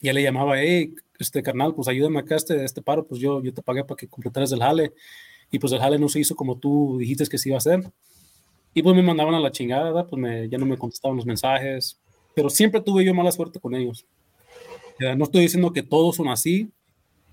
[0.02, 3.54] Ya le llamaba, hey, este carnal, pues ayúdame acá este, este paro, pues yo, yo
[3.54, 4.94] te pagué para que completaras el jale.
[5.52, 7.92] Y pues el jale no se hizo como tú dijiste que se iba a hacer.
[8.74, 12.00] Y pues me mandaban a la chingada, pues me, ya no me contestaban los mensajes.
[12.36, 14.06] Pero siempre tuve yo mala suerte con ellos.
[15.18, 16.70] No estoy diciendo que todos son así.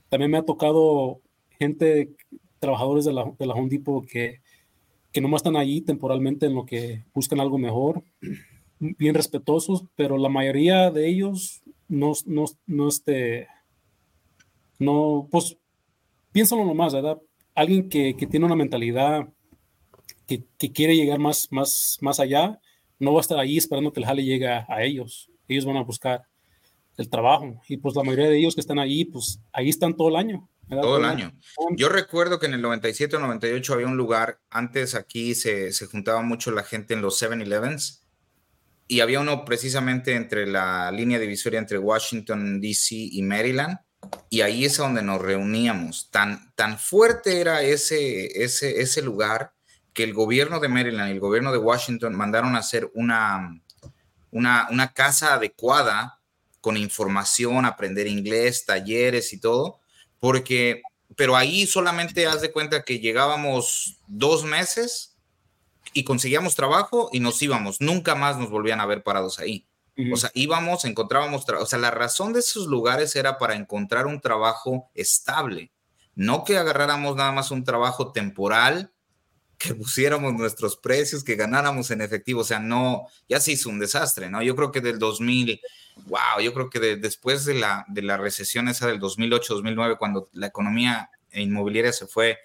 [0.09, 1.21] También me ha tocado
[1.59, 2.11] gente,
[2.59, 4.41] trabajadores de la, de la Home Depot que,
[5.17, 8.05] que nomás están ahí temporalmente en lo que buscan algo mejor,
[8.79, 13.49] bien respetuosos, pero la mayoría de ellos no, no, no, este,
[14.79, 15.57] no, pues,
[16.33, 17.17] piénsalo nomás, ¿verdad?
[17.55, 19.27] Alguien que, que tiene una mentalidad
[20.27, 22.61] que, que, quiere llegar más, más, más allá,
[22.99, 25.31] no va a estar ahí esperando que el jale llegue a, ellos.
[25.49, 26.27] Ellos van a buscar
[26.99, 27.59] el trabajo.
[27.71, 30.47] Y pues la mayoría de ellos que están ahí, pues ahí están todo el año.
[30.69, 31.33] Todo el año.
[31.77, 35.87] Yo recuerdo que en el 97 o 98 había un lugar, antes aquí se, se
[35.87, 38.03] juntaba mucho la gente en los 7-Elevens
[38.89, 42.95] y había uno precisamente entre la línea divisoria entre Washington, D.C.
[42.95, 43.79] y Maryland
[44.29, 46.11] y ahí es donde nos reuníamos.
[46.11, 49.53] Tan, tan fuerte era ese, ese, ese lugar
[49.93, 53.61] que el gobierno de Maryland y el gobierno de Washington mandaron a hacer una,
[54.33, 56.21] una, una casa adecuada
[56.61, 59.81] con información, aprender inglés, talleres y todo
[60.21, 60.83] porque,
[61.17, 65.17] pero ahí solamente haz de cuenta que llegábamos dos meses
[65.93, 69.67] y conseguíamos trabajo y nos íbamos, nunca más nos volvían a ver parados ahí.
[70.13, 74.21] O sea, íbamos, encontrábamos, o sea, la razón de esos lugares era para encontrar un
[74.21, 75.73] trabajo estable,
[76.15, 78.93] no que agarráramos nada más un trabajo temporal
[79.59, 83.79] que pusiéramos nuestros precios, que ganáramos en efectivo, o sea, no, ya se hizo un
[83.79, 84.43] desastre, ¿no?
[84.43, 85.61] Yo creo que del 2000,
[86.07, 90.49] wow, yo creo que después de la, de la recesión esa del 2008-2009, cuando la
[90.49, 92.39] economía inmobiliaria se fue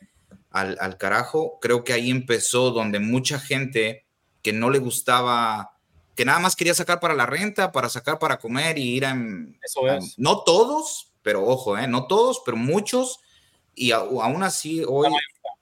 [0.52, 4.06] al, al, carajo, creo que ahí empezó donde mucha gente
[4.42, 5.78] que no le gustaba,
[6.16, 9.16] que nada más quería sacar para la renta, para sacar para comer y ir a...
[9.62, 10.18] Eso es.
[10.18, 11.88] no todos, pero ojo, ¿eh?
[11.88, 13.20] No todos, pero muchos,
[13.76, 15.10] y aún así hoy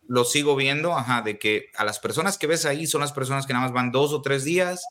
[0.10, 3.46] lo sigo viendo, ajá, de que a las personas que ves ahí son las personas
[3.46, 4.84] que nada más van dos o tres días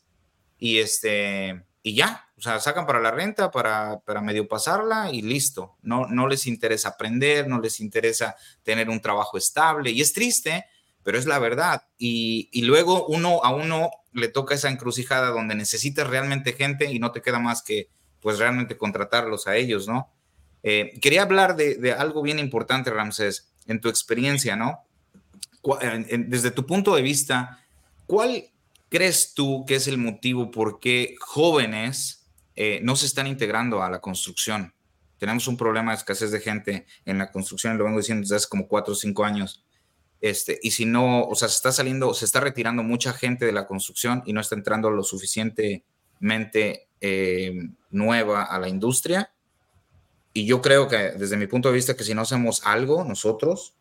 [0.58, 5.22] y este, y ya, o sea, sacan para la renta, para, para medio pasarla y
[5.22, 5.76] listo.
[5.82, 10.66] No, no les interesa aprender, no les interesa tener un trabajo estable y es triste,
[11.02, 11.82] pero es la verdad.
[11.98, 17.00] Y, y luego uno a uno le toca esa encrucijada donde necesitas realmente gente y
[17.00, 17.88] no te queda más que
[18.20, 20.12] pues realmente contratarlos a ellos, ¿no?
[20.62, 24.87] Eh, quería hablar de, de, algo bien importante, Ramsés, en tu experiencia, ¿no?
[26.26, 27.64] Desde tu punto de vista,
[28.06, 28.44] ¿cuál
[28.88, 33.90] crees tú que es el motivo por qué jóvenes eh, no se están integrando a
[33.90, 34.74] la construcción?
[35.18, 38.48] Tenemos un problema de escasez de gente en la construcción, lo vengo diciendo desde hace
[38.48, 39.64] como cuatro o cinco años.
[40.20, 43.52] Este, y si no, o sea, se está saliendo, se está retirando mucha gente de
[43.52, 47.52] la construcción y no está entrando lo suficientemente eh,
[47.90, 49.32] nueva a la industria.
[50.32, 53.74] Y yo creo que desde mi punto de vista que si no hacemos algo nosotros,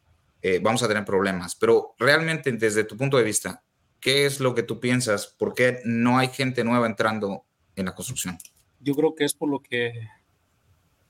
[0.47, 1.55] eh, vamos a tener problemas.
[1.55, 3.63] Pero realmente desde tu punto de vista,
[3.99, 5.27] ¿qué es lo que tú piensas?
[5.27, 7.43] ¿Por qué no hay gente nueva entrando
[7.75, 8.37] en la construcción?
[8.79, 9.91] Yo creo que es por lo que,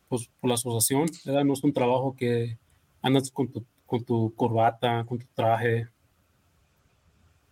[0.07, 1.43] pues por la asociación, ¿verdad?
[1.43, 2.57] no es un trabajo que
[3.01, 5.87] andas con tu, con tu corbata, con tu traje,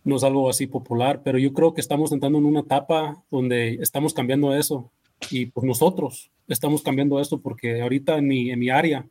[0.02, 3.74] no es algo así popular, pero yo creo que estamos entrando en una etapa donde
[3.74, 4.90] estamos cambiando eso
[5.30, 9.06] y pues nosotros estamos cambiando esto porque ahorita en mi, en mi área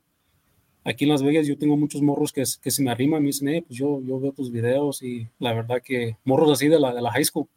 [0.86, 3.28] aquí en Las Vegas yo tengo muchos morros que, que se me arriman y me
[3.28, 6.80] dicen, eh, pues yo, yo veo tus videos y la verdad que morros así de
[6.80, 7.48] la, de la high school.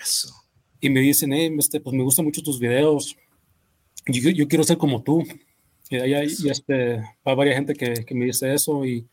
[0.00, 0.34] Eso.
[0.80, 3.16] Y me dicen, eh, este, pues me gustan mucho tus videos.
[4.06, 5.22] Yo, yo quiero ser como tú.
[5.90, 9.06] Y hay, y este, hay varias gente que, que, me dice eso y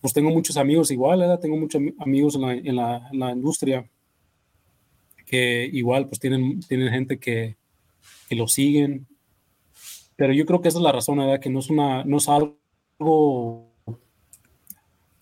[0.00, 1.38] pues tengo muchos amigos igual, ¿verdad?
[1.38, 3.88] Tengo muchos amigos en la, en la, en la industria
[5.24, 7.56] que igual pues tienen, tienen gente que,
[8.28, 9.06] que lo siguen
[10.16, 11.40] Pero yo creo que esa es la razón, ¿verdad?
[11.40, 12.57] Que no es, una, no es algo,
[12.98, 13.72] como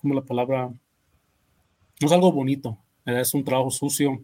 [0.02, 0.68] la palabra,
[2.00, 4.22] no es algo bonito, es un trabajo sucio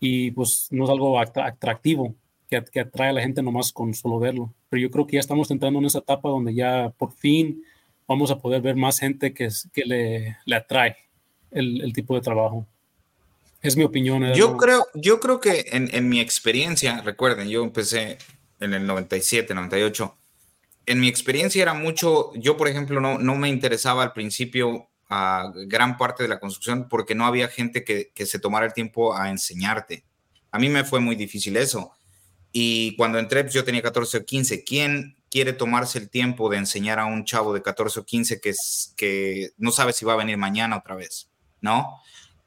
[0.00, 2.14] y pues no es algo atractivo
[2.48, 4.52] que, que, atrae a la gente nomás con solo verlo.
[4.68, 7.62] Pero yo creo que ya estamos entrando en esa etapa donde ya por fin
[8.06, 10.96] vamos a poder ver más gente que, que le, le atrae
[11.50, 12.66] el, el, tipo de trabajo.
[13.62, 14.24] Es mi opinión.
[14.24, 14.32] ¿eh?
[14.36, 18.18] Yo, creo, yo creo que en, en, mi experiencia, recuerden, yo empecé
[18.60, 20.14] en el 97, 98.
[20.86, 25.52] En mi experiencia era mucho, yo por ejemplo no, no me interesaba al principio a
[25.66, 29.14] gran parte de la construcción porque no había gente que, que se tomara el tiempo
[29.14, 30.04] a enseñarte.
[30.50, 31.92] A mí me fue muy difícil eso.
[32.52, 34.64] Y cuando entré, pues yo tenía 14 o 15.
[34.64, 38.48] ¿Quién quiere tomarse el tiempo de enseñar a un chavo de 14 o 15 que,
[38.50, 41.28] es, que no sabe si va a venir mañana otra vez?
[41.60, 42.00] ¿No?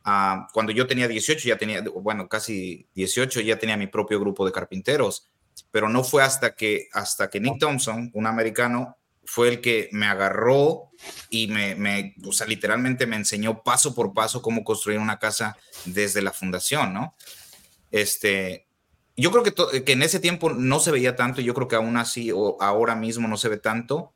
[0.06, 4.46] Uh, cuando yo tenía 18, ya tenía, bueno, casi 18, ya tenía mi propio grupo
[4.46, 5.30] de carpinteros.
[5.72, 8.98] Pero no fue hasta que, hasta que Nick Thompson, un americano,
[9.30, 10.90] fue el que me agarró
[11.30, 15.56] y me, me, o sea, literalmente me enseñó paso por paso cómo construir una casa
[15.86, 17.16] desde la fundación, ¿no?
[17.92, 18.68] Este,
[19.16, 21.98] yo creo que, que, en ese tiempo no se veía tanto, yo creo que aún
[21.98, 24.14] así o ahora mismo no se ve tanto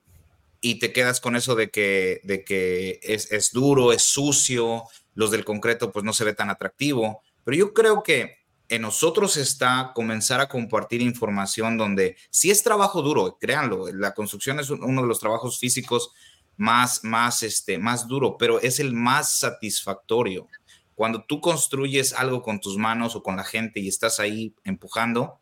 [0.61, 5.29] y te quedas con eso de que, de que es, es, duro, es sucio, los
[5.29, 9.91] del concreto pues no se ve tan atractivo, pero yo creo que en nosotros está
[9.93, 15.07] comenzar a compartir información donde si es trabajo duro, créanlo, la construcción es uno de
[15.07, 16.11] los trabajos físicos
[16.57, 20.47] más, más, este, más duro, pero es el más satisfactorio
[20.95, 25.39] cuando tú construyes algo con tus manos o con la gente y estás ahí empujando,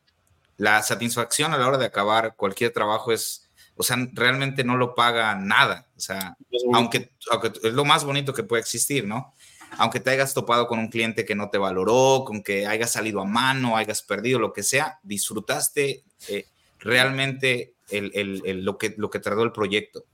[0.58, 4.96] la satisfacción a la hora de acabar cualquier trabajo es, o sea, realmente no lo
[4.96, 5.88] paga nada.
[5.98, 6.38] O sea,
[6.74, 9.34] aunque, aunque, es lo más bonito que puede existir, ¿no?
[9.78, 13.22] Aunque te hayas topado con un cliente que no te valoró, con que hayas salido
[13.22, 16.46] a mano, hayas perdido lo que sea, disfrutaste eh,
[16.80, 20.06] realmente el, el, el, lo, que, lo que tardó el proyecto.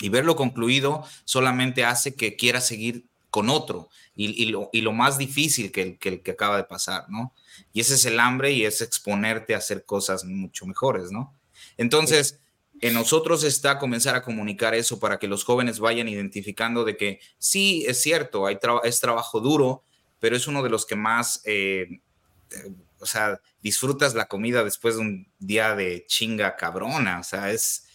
[0.00, 5.18] Y verlo concluido solamente hace que quieras seguir con otro y, lo, y lo, más
[5.18, 7.32] difícil que el, que que acaba de pasar, ¿no?
[7.72, 11.34] Y ese es el hambre y es exponerte a hacer cosas mucho mejores, ¿no?
[11.76, 12.38] Entonces,
[12.84, 17.18] en nosotros está comenzar a comunicar eso para que los jóvenes vayan identificando de que
[17.38, 19.82] sí, es cierto, hay es trabajo duro,
[20.20, 22.00] pero es uno de los que más, eh,
[22.50, 27.50] eh, o sea, disfrutas la comida después de un día de chinga cabrona, o sea,
[27.50, 27.86] es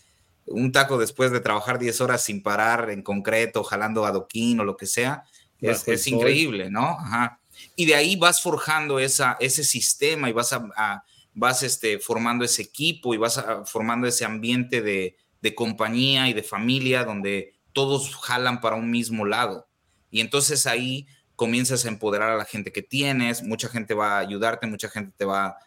[0.47, 4.75] un taco después de trabajar 10 horas sin parar en concreto, jalando adoquín o lo
[4.75, 5.23] que sea,
[5.61, 6.97] es, increíble, ¿no?
[6.99, 7.39] Ajá.
[7.75, 11.03] Y de ahí vas forjando esa, ese sistema y vas, a,
[11.33, 16.43] vas este, formando ese equipo y vas formando ese ambiente de, de compañía y de
[16.43, 19.67] familia donde todos jalan para un mismo lado.
[20.11, 24.19] Y entonces ahí comienzas a empoderar a la gente que tienes, mucha gente va a
[24.19, 25.57] ayudarte, mucha gente te va,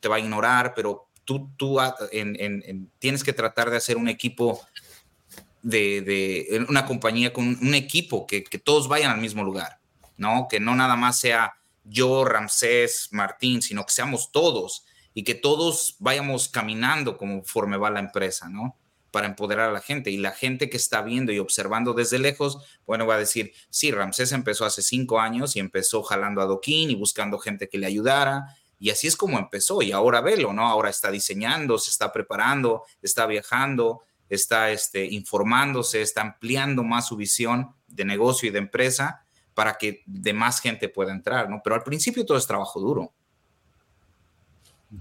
[0.00, 1.78] te va a ignorar, pero tú, tú
[2.12, 4.60] en, tienes que tratar de hacer un equipo
[5.62, 9.80] de, de una compañía con un equipo que, que, todos vayan al mismo lugar,
[10.16, 10.46] ¿no?
[10.48, 14.84] Que no nada más sea yo, Ramsés, Martín, sino que seamos todos
[15.16, 18.76] y que todos vayamos caminando conforme va la empresa, ¿no?
[19.10, 20.10] Para empoderar a la gente.
[20.10, 23.90] Y la gente que está viendo y observando desde lejos, bueno, va a decir, sí,
[23.90, 27.86] Ramsés empezó hace cinco años y empezó jalando a Doquín y buscando gente que le
[27.86, 30.66] ayudara y así es como empezó y ahora velo, ¿no?
[30.68, 37.16] Ahora está diseñando, se está preparando, está viajando, está este, informándose, está ampliando más su
[37.16, 41.62] visión de negocio y de empresa para que de más gente pueda entrar, ¿no?
[41.64, 43.14] Pero al principio todo es trabajo duro.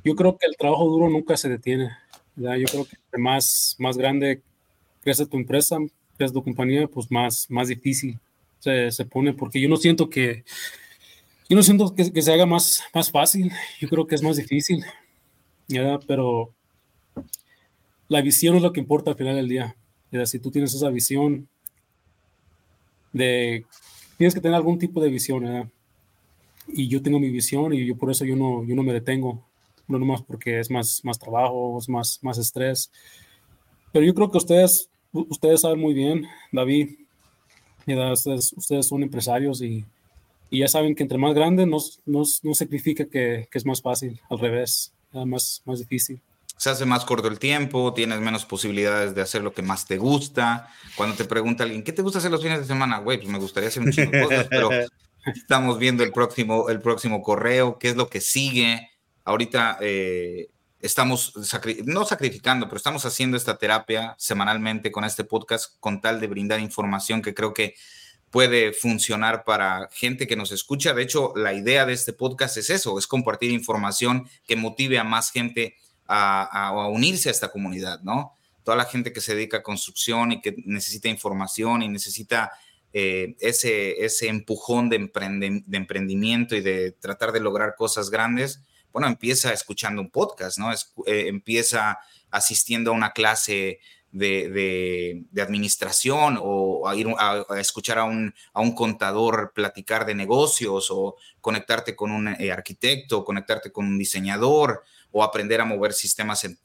[0.03, 1.91] Yo creo que el trabajo duro nunca se detiene.
[2.35, 2.57] ¿verdad?
[2.57, 4.41] Yo creo que más, más grande
[5.01, 5.77] crece tu empresa,
[6.17, 8.19] crece tu compañía, pues más, más difícil
[8.59, 10.43] se, se pone, porque yo no siento que,
[11.47, 14.37] yo no siento que, que, se haga más, más fácil, yo creo que es más
[14.37, 14.83] difícil,
[15.67, 15.99] ¿verdad?
[16.07, 16.51] pero
[18.07, 19.75] la visión es lo que importa al final del día.
[20.11, 20.25] ¿verdad?
[20.25, 21.47] Si tú tienes esa visión
[23.13, 23.65] de,
[24.17, 25.69] tienes que tener algún tipo de visión, ¿verdad?
[26.67, 29.45] y yo tengo mi visión y yo por eso yo no, yo no me detengo,
[29.87, 32.91] no nomás porque es más, más trabajo, es más, más estrés,
[33.91, 36.97] pero yo creo que ustedes, ustedes saben muy bien, David.
[37.87, 39.85] Ustedes, ustedes son empresarios y
[40.49, 43.81] y ya saben que entre más grande no, no, no significa que, que, es más
[43.81, 46.21] fácil, al revés, más, más difícil.
[46.57, 49.97] Se hace más corto el tiempo, tienes menos posibilidades de hacer lo que más te
[49.97, 50.69] gusta.
[50.95, 52.99] Cuando te pregunta alguien, ¿qué te gusta hacer los fines de semana?
[52.99, 54.69] Güey, pues me gustaría hacer un chingo de cosas, pero
[55.35, 58.89] estamos viendo el próximo, el próximo correo, qué es lo que sigue.
[59.25, 60.49] Ahorita eh,
[60.79, 61.33] estamos,
[61.83, 66.59] no sacrificando, pero estamos haciendo esta terapia semanalmente con este podcast con tal de brindar
[66.59, 67.75] información que creo que
[68.29, 70.93] puede funcionar para gente que nos escucha.
[70.93, 75.03] De hecho, la idea de este podcast es eso, es compartir información que motive a
[75.03, 75.75] más gente
[76.07, 78.35] a, unirse a esta comunidad, ¿no?
[78.63, 82.51] Toda la gente que se dedica a construcción y que necesita información y necesita
[82.93, 88.61] eh, ese, empujón de emprendimiento y de tratar de lograr cosas grandes,
[88.95, 90.71] bueno, empieza escuchando un podcast, ¿no?
[90.71, 91.99] Eh, empieza
[92.31, 93.81] asistiendo a una clase
[94.13, 98.33] de, administración o a ir a, escuchar a un,
[98.73, 105.25] contador platicar de negocios o conectarte con un eh, arquitecto, conectarte con un diseñador o
[105.25, 106.57] aprender a mover sistemas en,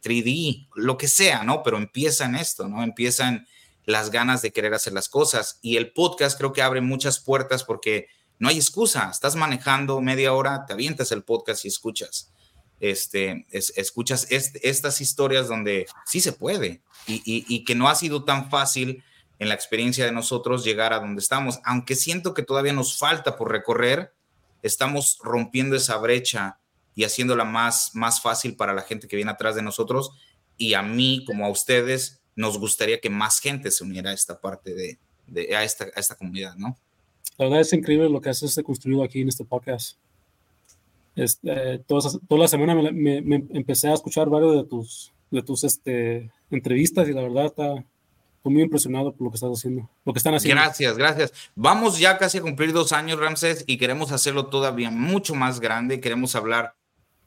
[0.00, 1.62] 3D, lo que sea, ¿no?
[1.62, 2.82] Pero empieza en esto, ¿no?
[2.82, 3.46] Empiezan
[3.84, 7.64] las ganas de querer hacer las cosas y el podcast creo que abre muchas puertas
[7.64, 8.08] porque
[8.38, 12.32] no hay excusa, estás manejando media hora, te avientas el podcast y escuchas
[12.80, 19.02] este, escuchas estas historias donde sí se puede y, que no ha sido tan fácil
[19.38, 23.36] en la experiencia de nosotros llegar a donde estamos, aunque siento que todavía nos falta
[23.36, 24.12] por recorrer,
[24.62, 26.58] estamos rompiendo esa brecha
[26.94, 30.12] y haciéndola más, más fácil para la gente que viene atrás de nosotros
[30.56, 34.40] y a mí como a ustedes nos gustaría que más gente se uniera a esta
[34.40, 36.78] parte de, de a, esta, a esta comunidad, ¿no?
[37.36, 39.96] La verdad es increíble lo que has este construido aquí en este podcast.
[41.14, 43.16] Este, toda, toda, la semana me,
[43.50, 47.84] empecé a escuchar varios de tus, de tus este, entrevistas y la verdad está
[48.50, 50.60] muy impresionado por lo que estás haciendo, lo que están haciendo.
[50.60, 51.32] Gracias, gracias.
[51.54, 56.00] Vamos ya casi a cumplir dos años, Ramses, y queremos hacerlo todavía mucho más grande.
[56.00, 56.74] Queremos hablar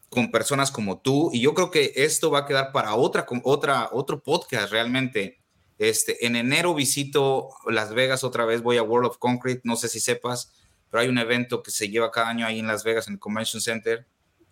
[0.10, 3.90] con personas como tú y yo creo que esto va a quedar para otra, otra,
[3.92, 5.41] otro podcast realmente.
[5.82, 9.88] Este, en enero visito Las Vegas otra vez, voy a World of Concrete, no sé
[9.88, 10.54] si sepas,
[10.92, 13.20] pero hay un evento que se lleva cada año ahí en Las Vegas, en el
[13.20, 14.06] Convention Center,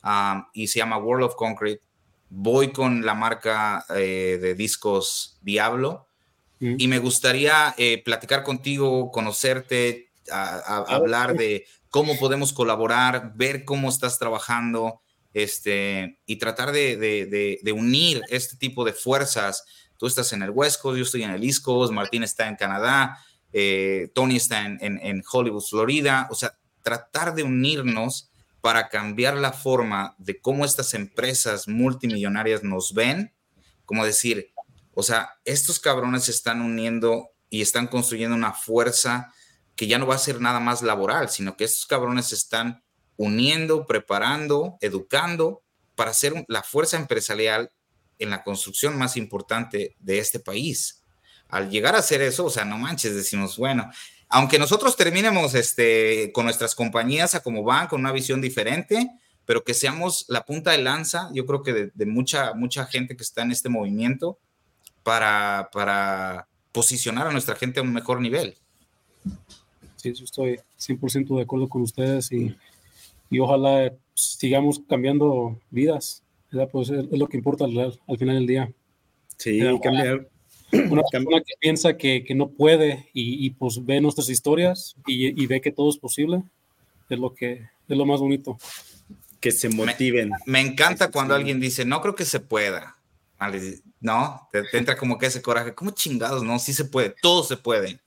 [0.04, 1.84] um, y se llama World of Concrete.
[2.32, 6.08] Voy con la marca eh, de discos Diablo
[6.62, 6.78] mm.
[6.80, 14.18] y me gustaría eh, platicar contigo, conocerte, hablar de cómo podemos colaborar, ver cómo estás
[14.18, 15.02] trabajando
[15.36, 19.64] este, y tratar de, de, de, unir este tipo de fuerzas.
[20.00, 22.56] Tú estás en el West Coast, yo estoy en el East Coast, Martín está en
[22.56, 23.20] Canadá,
[23.52, 28.32] eh, Tony está en, Hollywood, Florida, o sea, tratar de unirnos
[28.62, 33.34] para cambiar la forma de cómo estas empresas multimillonarias nos ven,
[33.84, 34.54] como decir,
[34.94, 39.34] o sea, estos cabrones se están uniendo y están construyendo una fuerza
[39.76, 42.86] que ya no va a ser nada más laboral, sino que estos cabrones se están
[43.18, 45.62] uniendo, preparando, educando
[45.96, 47.70] para ser la fuerza empresarial
[48.20, 51.00] en la construcción más importante de este país
[51.50, 53.90] al llegar a hacer eso, o sea, no manches, decimos, bueno,
[54.30, 59.10] aunque nosotros terminemos este, con nuestras compañías a como van, con una visión diferente,
[59.46, 63.24] pero que seamos la punta de lanza, yo creo que de, mucha, mucha gente que
[63.24, 64.38] está en este movimiento
[65.02, 68.56] para, para posicionar a nuestra gente a un mejor nivel.
[69.96, 72.56] Sí, yo estoy 100% de acuerdo con ustedes y,
[73.32, 76.22] y ojalá sigamos cambiando vidas,
[76.72, 78.72] Pues es, lo que importa al, al final del día.
[79.38, 80.28] Sí, cambiar,
[80.72, 85.42] una persona que piensa que, que no puede y, y, pues ve nuestras historias y,
[85.42, 86.44] y, ve que todo es posible,
[87.10, 88.58] es lo que es lo más bonito.
[89.40, 90.32] Que se motiven.
[90.46, 92.98] Me, encanta cuando alguien dice, no creo que se pueda.
[94.02, 96.44] No, te, entra como que ese coraje, ¿cómo chingados?
[96.44, 98.00] No, sí se puede, todo se puede.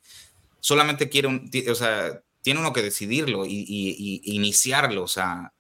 [0.61, 5.53] Solamente quiere un, o sea, tiene uno que decidirlo y, y iniciarlo, o sea,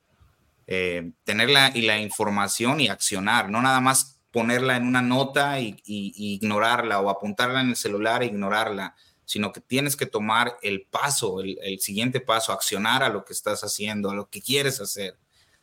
[0.74, 5.60] eh, tener la, y la información y accionar, no nada más ponerla en una nota
[5.60, 8.96] y, ignorarla o apuntarla en el celular e ignorarla,
[9.26, 13.62] sino que tienes que tomar el paso, el, siguiente paso, accionar a lo que estás
[13.64, 15.18] haciendo, a lo que quieres hacer.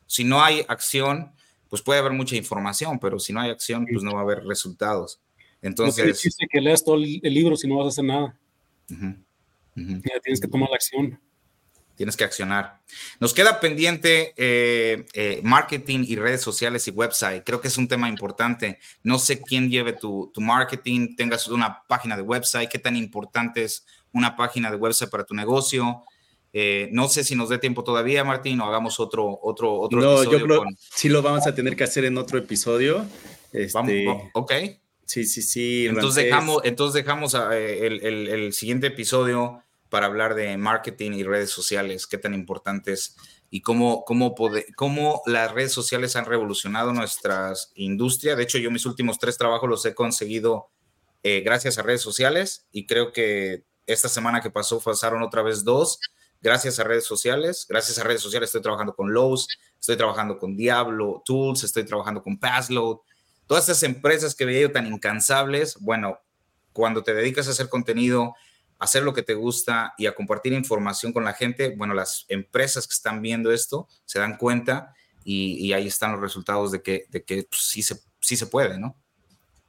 [0.05, 1.33] Si no hay acción,
[1.69, 4.43] pues puede haber mucha información, pero si no hay acción, pues no va a haber
[4.43, 5.19] resultados.
[5.63, 6.23] Entonces...
[6.39, 8.37] No que leas todo el libro si no vas a hacer nada.
[9.73, 11.19] tienes que tomar la acción
[11.99, 12.79] tienes que accionar.
[13.19, 17.43] Nos queda pendiente eh, eh, marketing y redes sociales y website.
[17.45, 18.79] Creo que es un tema importante.
[19.03, 23.85] No sé quién lleve tu, marketing, tengas una página de website, qué tan importante es
[24.13, 26.03] una página de website para tu negocio.
[26.53, 30.23] Eh, no sé si nos dé tiempo todavía, Martín, o hagamos otro, otro, otro no,
[30.23, 33.05] yo creo que sí lo vamos a tener que hacer en otro episodio.
[33.73, 34.53] Vamos, este, ok.
[35.05, 35.85] Sí, sí, sí.
[35.85, 42.07] Entonces dejamos, entonces dejamos el, el siguiente episodio para hablar de marketing y redes sociales,
[42.07, 43.15] qué tan importantes
[43.49, 44.35] y cómo, cómo,
[44.75, 48.35] cómo las redes sociales han revolucionado nuestra industria.
[48.35, 50.69] De hecho, yo mis últimos tres trabajos los he conseguido
[51.23, 55.63] eh, gracias a redes sociales y creo que esta semana que pasó pasaron otra vez
[55.63, 55.99] dos
[56.41, 57.65] gracias a redes sociales.
[57.67, 59.47] Gracias a redes sociales estoy trabajando con Lowe's,
[59.79, 62.99] estoy trabajando con Diablo Tools, estoy trabajando con Passload.
[63.47, 66.19] Todas esas empresas que veía yo tan incansables, bueno,
[66.71, 68.35] cuando te dedicas a hacer contenido,
[68.79, 72.87] hacer lo que te gusta y a compartir información con la gente, bueno, las empresas
[72.87, 74.93] que están viendo esto se dan cuenta
[75.25, 78.79] y, ahí están los resultados de que, de que pues, sí, se, sí se puede,
[78.79, 78.95] ¿no?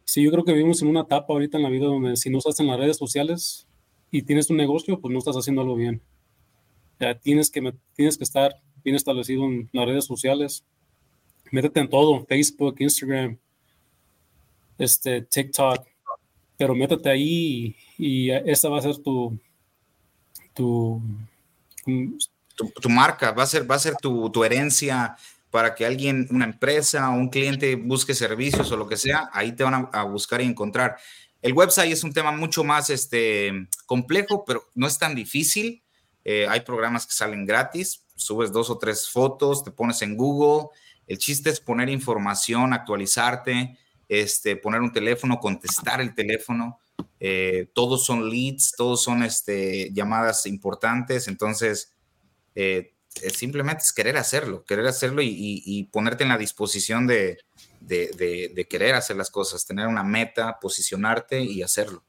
[0.04, 2.38] Sí, yo creo que vivimos en una etapa ahorita en la vida donde si no
[2.38, 3.66] estás en las redes sociales
[4.10, 6.00] y tienes un negocio, pues no estás haciendo algo bien.
[6.98, 10.64] Ya tienes que, tienes que estar bien establecido en las redes sociales.
[11.50, 13.38] Métete en todo, Facebook, Instagram,
[14.78, 15.86] este, TikTok,
[16.56, 19.38] pero métete ahí y esa va a ser tu,
[20.54, 21.02] tu,
[22.80, 25.16] tu, marca, va a ser, va a ser tu, tu herencia
[25.50, 29.64] para que alguien, una empresa un cliente busque servicios o lo que sea, ahí te
[29.64, 30.96] van a, buscar y encontrar.
[31.42, 35.82] El website es un tema mucho más este, complejo, pero no es tan difícil.
[36.24, 40.68] Eh, hay programas que salen gratis, subes dos o tres fotos, te pones en Google.
[41.06, 43.76] El chiste es poner información, actualizarte,
[44.08, 46.78] este, poner un teléfono, contestar el teléfono.
[47.18, 51.28] Eh, todos son leads, todos son este, llamadas importantes.
[51.28, 51.94] Entonces,
[52.54, 52.94] eh,
[53.32, 57.38] simplemente es querer hacerlo, querer hacerlo y, ponerte en la disposición de,
[58.68, 62.04] querer hacer las cosas, tener una meta, posicionarte y hacerlo.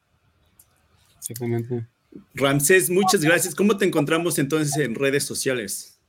[1.18, 1.88] Exactamente.
[2.34, 3.56] Ramsés, muchas gracias.
[3.56, 6.00] ¿Cómo te encontramos entonces en redes sociales?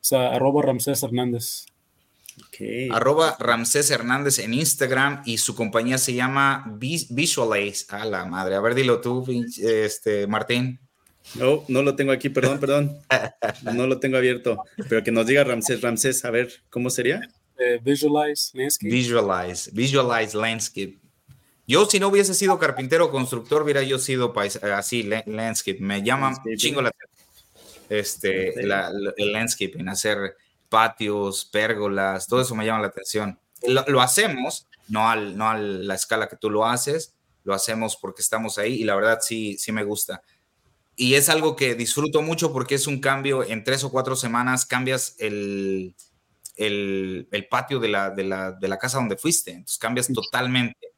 [0.00, 1.66] O sea, arroba Ramsés Hernández.
[2.90, 7.86] Arroba Ramsés Hernández en Instagram y su compañía se llama Visualize.
[7.88, 8.54] A la madre.
[8.54, 9.24] A ver, dilo tú,
[9.58, 10.80] este, Martín.
[11.34, 12.98] No, no lo tengo aquí, perdón, perdón.
[13.74, 14.62] No lo tengo abierto.
[14.88, 17.20] Pero que nos diga Ramsés, Ramsés, a ver, ¿cómo sería?
[17.58, 18.90] Eh, visualize Landscape.
[18.90, 20.98] Visualize, Visualize Landscape.
[21.66, 24.34] Yo, si no hubiese sido carpintero o constructor, hubiera yo sido
[24.74, 25.78] así, landscape.
[25.80, 26.92] Me llaman chingo la
[27.88, 30.36] este, el landscaping, hacer
[30.74, 33.38] patios, pérgolas, todo eso me llama la atención.
[33.68, 37.14] Lo, hacemos, no, al, no a la escala que tú lo haces,
[37.44, 40.20] lo hacemos porque estamos ahí y la verdad sí, sí me gusta.
[40.96, 44.66] Y es algo que disfruto mucho porque es un cambio en tres o cuatro semanas,
[44.66, 45.94] cambias el,
[46.56, 50.88] el, patio de la, de, la, de la, casa donde fuiste, entonces cambias totalmente.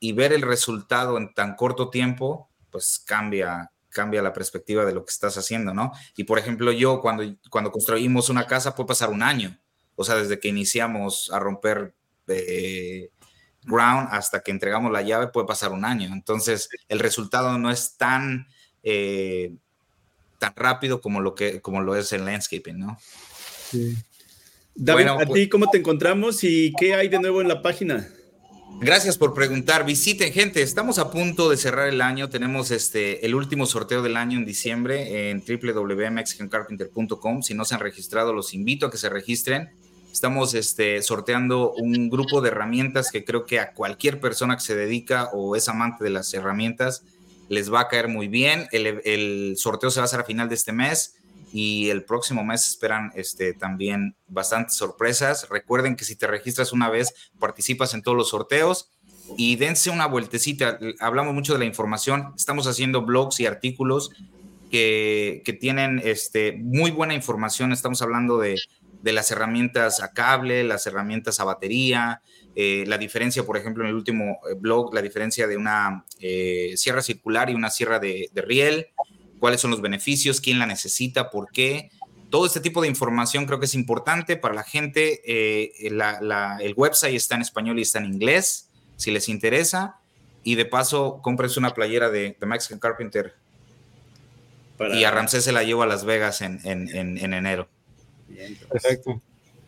[0.00, 5.04] Y ver el resultado en tan corto tiempo, pues cambia, cambia la perspectiva de lo
[5.04, 5.92] que estás haciendo, ¿no?
[6.16, 9.58] Y por ejemplo, yo cuando, cuando construimos una casa puede pasar un año,
[9.96, 11.94] o sea, desde que iniciamos a romper
[12.26, 13.10] eh,
[13.62, 17.96] ground hasta que entregamos la llave puede pasar un año, entonces el resultado no es
[17.96, 18.46] tan
[18.82, 19.54] eh,
[20.38, 22.98] tan rápido como lo, que, como lo es el landscaping, ¿no?
[24.74, 28.08] David, ¿a ti pues cómo te encontramos y qué hay de nuevo en la página?
[28.80, 29.86] Gracias por preguntar.
[29.86, 30.60] Visiten, gente.
[30.60, 32.28] Estamos a punto de cerrar el año.
[32.28, 37.42] Tenemos este el último sorteo del año en diciembre en www.mexicancarpenter.com.
[37.42, 39.70] Si no se han registrado, los invito a que se registren.
[40.12, 44.76] Estamos este, sorteando un grupo de herramientas que creo que a cualquier persona que se
[44.76, 47.04] dedica o es amante de las herramientas
[47.48, 48.66] les va a caer muy bien.
[48.70, 51.16] El, sorteo se va a hacer a final de este mes
[51.54, 55.48] y el próximo mes esperan este, también bastantes sorpresas.
[55.48, 58.90] Recuerden que si te registras una vez, participas en todos los sorteos
[59.36, 60.80] y dense una vueltecita.
[60.98, 64.10] Hablamos mucho de la información, estamos haciendo blogs y artículos
[64.68, 67.70] que, tienen este, muy buena información.
[67.70, 68.56] Estamos hablando de,
[69.04, 72.20] de las herramientas a cable, las herramientas a batería,
[72.56, 76.72] eh, la diferencia, por ejemplo, en el último eh, blog, la diferencia de una eh,
[76.76, 78.86] sierra circular y una sierra de, riel,
[79.38, 81.90] cuáles son los beneficios, quién la necesita, por qué.
[82.30, 85.20] Todo este tipo de información creo que es importante para la gente.
[85.86, 89.96] el website está en español y está en inglés, si les interesa.
[90.42, 93.34] Y de paso, compres una playera de, The Mexican Carpenter.
[94.92, 97.68] Y a Ramsés se la llevo a Las Vegas en, enero.
[98.70, 99.22] Perfecto.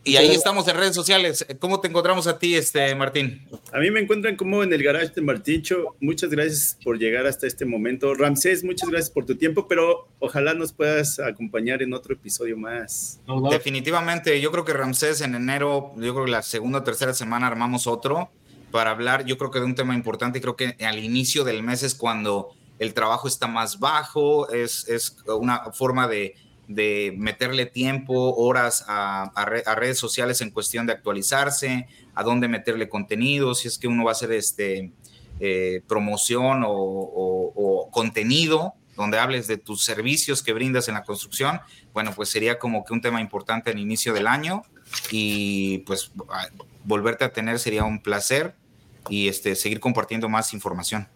[0.07, 1.45] Y ahí estamos en redes sociales.
[1.59, 3.45] ¿Cómo te encontramos a ti, este Martín?
[3.73, 5.95] A mí me encuentran como en el garage de Martincho.
[5.99, 8.13] Muchas gracias por llegar hasta este momento.
[8.15, 13.19] Ramsés, muchas gracias por tu tiempo, pero ojalá nos puedas acompañar en otro episodio más.
[13.51, 17.47] Definitivamente, yo creo que Ramsés en enero, yo creo que la segunda o tercera semana
[17.47, 18.29] armamos otro
[18.71, 20.39] para hablar, yo creo que de un tema importante.
[20.39, 25.17] Creo que al inicio del mes es cuando el trabajo está más bajo, es, es
[25.27, 26.35] una forma de
[26.67, 29.31] de meterle tiempo, horas a,
[29.75, 34.11] redes sociales en cuestión de actualizarse, a dónde meterle contenido, si es que uno va
[34.11, 34.91] a hacer este,
[35.39, 41.59] eh, promoción o, contenido donde hables de tus servicios que brindas en la construcción,
[41.93, 44.63] bueno, pues sería como que un tema importante al inicio del año
[45.11, 46.11] y pues
[46.83, 48.55] volverte a tener sería un placer
[49.07, 51.07] y este, seguir compartiendo más información.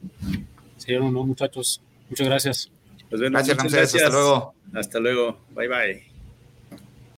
[0.77, 2.71] Sí, no, muchachos, muchas gracias.
[3.11, 3.93] Pues gracias, Ramsés.
[3.93, 4.55] Hasta luego.
[4.73, 5.37] Hasta luego.
[5.53, 6.10] Bye bye.